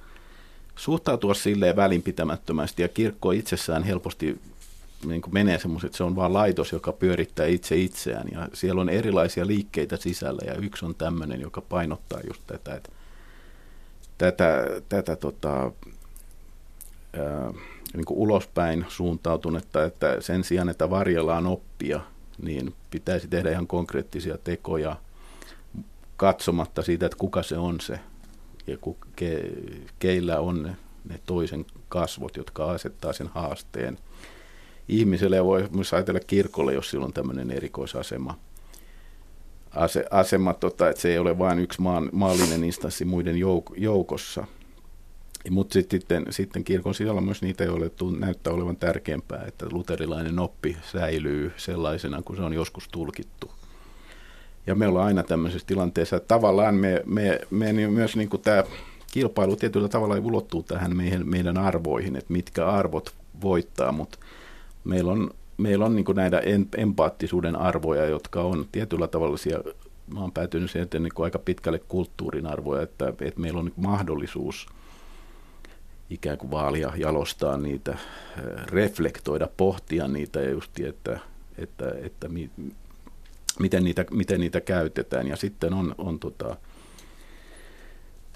[0.77, 2.83] suhtautua silleen välinpitämättömästi.
[2.83, 4.41] Ja kirkko itsessään helposti
[5.07, 8.29] niin kuin menee semmoiset, että se on vain laitos, joka pyörittää itse itseään.
[8.33, 12.91] Ja siellä on erilaisia liikkeitä sisällä ja yksi on tämmöinen, joka painottaa just tätä, että
[14.19, 15.73] tätä, tätä tota,
[17.13, 17.53] ää,
[17.95, 22.01] niin kuin ulospäin suuntautunutta, että sen sijaan, että varjellaan oppia,
[22.43, 24.97] niin pitäisi tehdä ihan konkreettisia tekoja
[26.21, 28.01] katsomatta siitä, että kuka se on se
[28.67, 29.43] ja ku, ke,
[29.99, 30.77] keillä on ne,
[31.09, 33.99] ne toisen kasvot, jotka asettaa sen haasteen
[34.89, 38.39] ihmiselle ja voi myös ajatella kirkolle, jos sillä on tämmöinen erikoisasema.
[39.71, 44.47] Ase, asema, tota, että se ei ole vain yksi maan, maallinen instanssi muiden jouk- joukossa–
[45.51, 50.77] mutta sitten, sitten kirkon sisällä on myös niitä, joille näyttää olevan tärkeämpää, että luterilainen oppi
[50.93, 53.51] säilyy sellaisena kuin se on joskus tulkittu.
[54.67, 58.65] Ja me ollaan aina tämmöisessä tilanteessa, että tavallaan me, me, me myös niin kuin tämä
[59.13, 64.19] kilpailu tietyllä tavalla ulottuu tähän meidän, meidän arvoihin, että mitkä arvot voittaa, mutta
[64.85, 66.43] meillä on, meillä on niin kuin näitä
[66.77, 69.73] empaattisuuden arvoja, jotka on tietyllä tavalla siellä,
[70.15, 73.73] mä oon päätynyt siihen, että niin kuin aika pitkälle kulttuurin arvoja, että, että meillä on
[73.77, 74.67] mahdollisuus–
[76.11, 77.99] ikään kuin vaalia, jalostaa niitä,
[78.67, 81.21] reflektoida, pohtia niitä ja just, että,
[81.59, 82.51] että, että mi,
[83.61, 85.27] miten, niitä, miten niitä käytetään.
[85.27, 86.57] Ja sitten on, on, tota,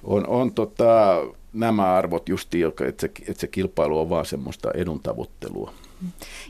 [0.04, 1.22] on, on tota,
[1.52, 5.72] nämä arvot justi, että se, että se kilpailu on vaan semmoista edun tavoittelua.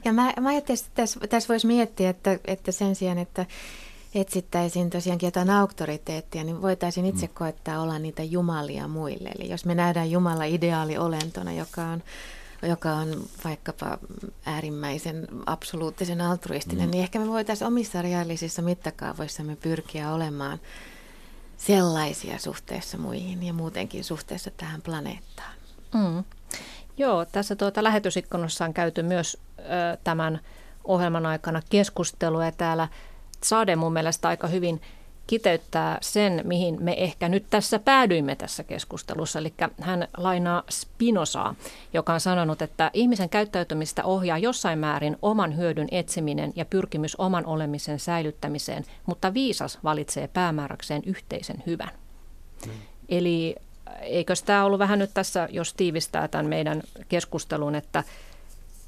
[0.04, 3.46] Ja mä, mä ajattelin, että tässä, tässä voisi miettiä, että, että sen sijaan, että
[4.14, 7.32] etsittäisiin tosiaankin jotain auktoriteettia, niin voitaisiin itse mm.
[7.34, 9.28] koettaa olla niitä jumalia muille.
[9.28, 12.02] Eli jos me nähdään Jumala ideaaliolentona, joka on,
[12.66, 13.98] joka on vaikkapa
[14.46, 16.90] äärimmäisen absoluuttisen altruistinen, mm.
[16.90, 20.60] niin ehkä me voitaisiin omissa reaalisissa mittakaavoissamme pyrkiä olemaan
[21.56, 25.52] sellaisia suhteessa muihin ja muutenkin suhteessa tähän planeettaan.
[25.94, 26.24] Mm.
[26.98, 29.62] Joo, tässä tuota lähetysikkunassa on käyty myös ö,
[30.04, 30.40] tämän
[30.84, 32.88] ohjelman aikana keskustelua ja täällä–
[33.44, 34.80] Sade mun mielestä aika hyvin
[35.26, 39.38] kiteyttää sen, mihin me ehkä nyt tässä päädyimme tässä keskustelussa.
[39.38, 41.54] Eli hän lainaa Spinosaa,
[41.92, 47.46] joka on sanonut, että ihmisen käyttäytymistä ohjaa jossain määrin oman hyödyn etsiminen ja pyrkimys oman
[47.46, 51.90] olemisen säilyttämiseen, mutta viisas valitsee päämääräkseen yhteisen hyvän.
[52.66, 52.72] Mm.
[53.08, 53.56] Eli
[54.00, 58.04] eikö tämä ollut vähän nyt tässä, jos tiivistää tämän meidän keskustelun, että,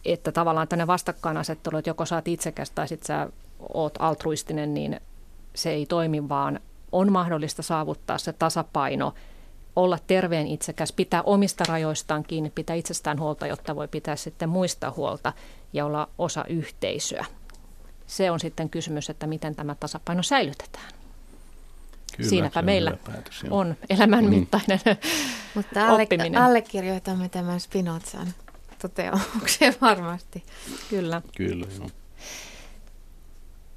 [0.04, 3.28] että tavallaan tänne vastakkainasettelu, että joko saat itsekäs tai sitten sä
[3.74, 5.00] oot altruistinen, niin
[5.56, 6.60] se ei toimi, vaan
[6.92, 9.14] on mahdollista saavuttaa se tasapaino,
[9.76, 14.92] olla terveen itsekäs, pitää omista rajoistaan kiinni, pitää itsestään huolta, jotta voi pitää sitten muista
[14.96, 15.32] huolta
[15.72, 17.24] ja olla osa yhteisöä.
[18.06, 20.88] Se on sitten kysymys, että miten tämä tasapaino säilytetään.
[22.16, 24.96] Kyllä, Siinäpä meillä päätös, on elämänmittainen mm.
[25.54, 26.06] Mutta alle,
[26.44, 28.26] allekirjoitamme tämän Spinozan
[28.82, 30.44] toteamuksen varmasti.
[30.90, 31.22] Kyllä.
[31.36, 31.90] Kyllä, joo.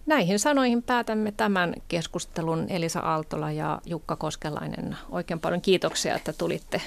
[0.10, 4.98] Näihin sanoihin päätämme tämän keskustelun Elisa Aaltola ja Jukka Koskelainen.
[5.10, 6.82] Oikein paljon kiitoksia, että tulitte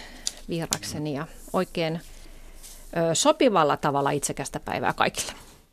[0.48, 2.00] vierakseni ja oikein
[3.12, 5.32] sopivalla tavalla itsekästä päivää kaikille.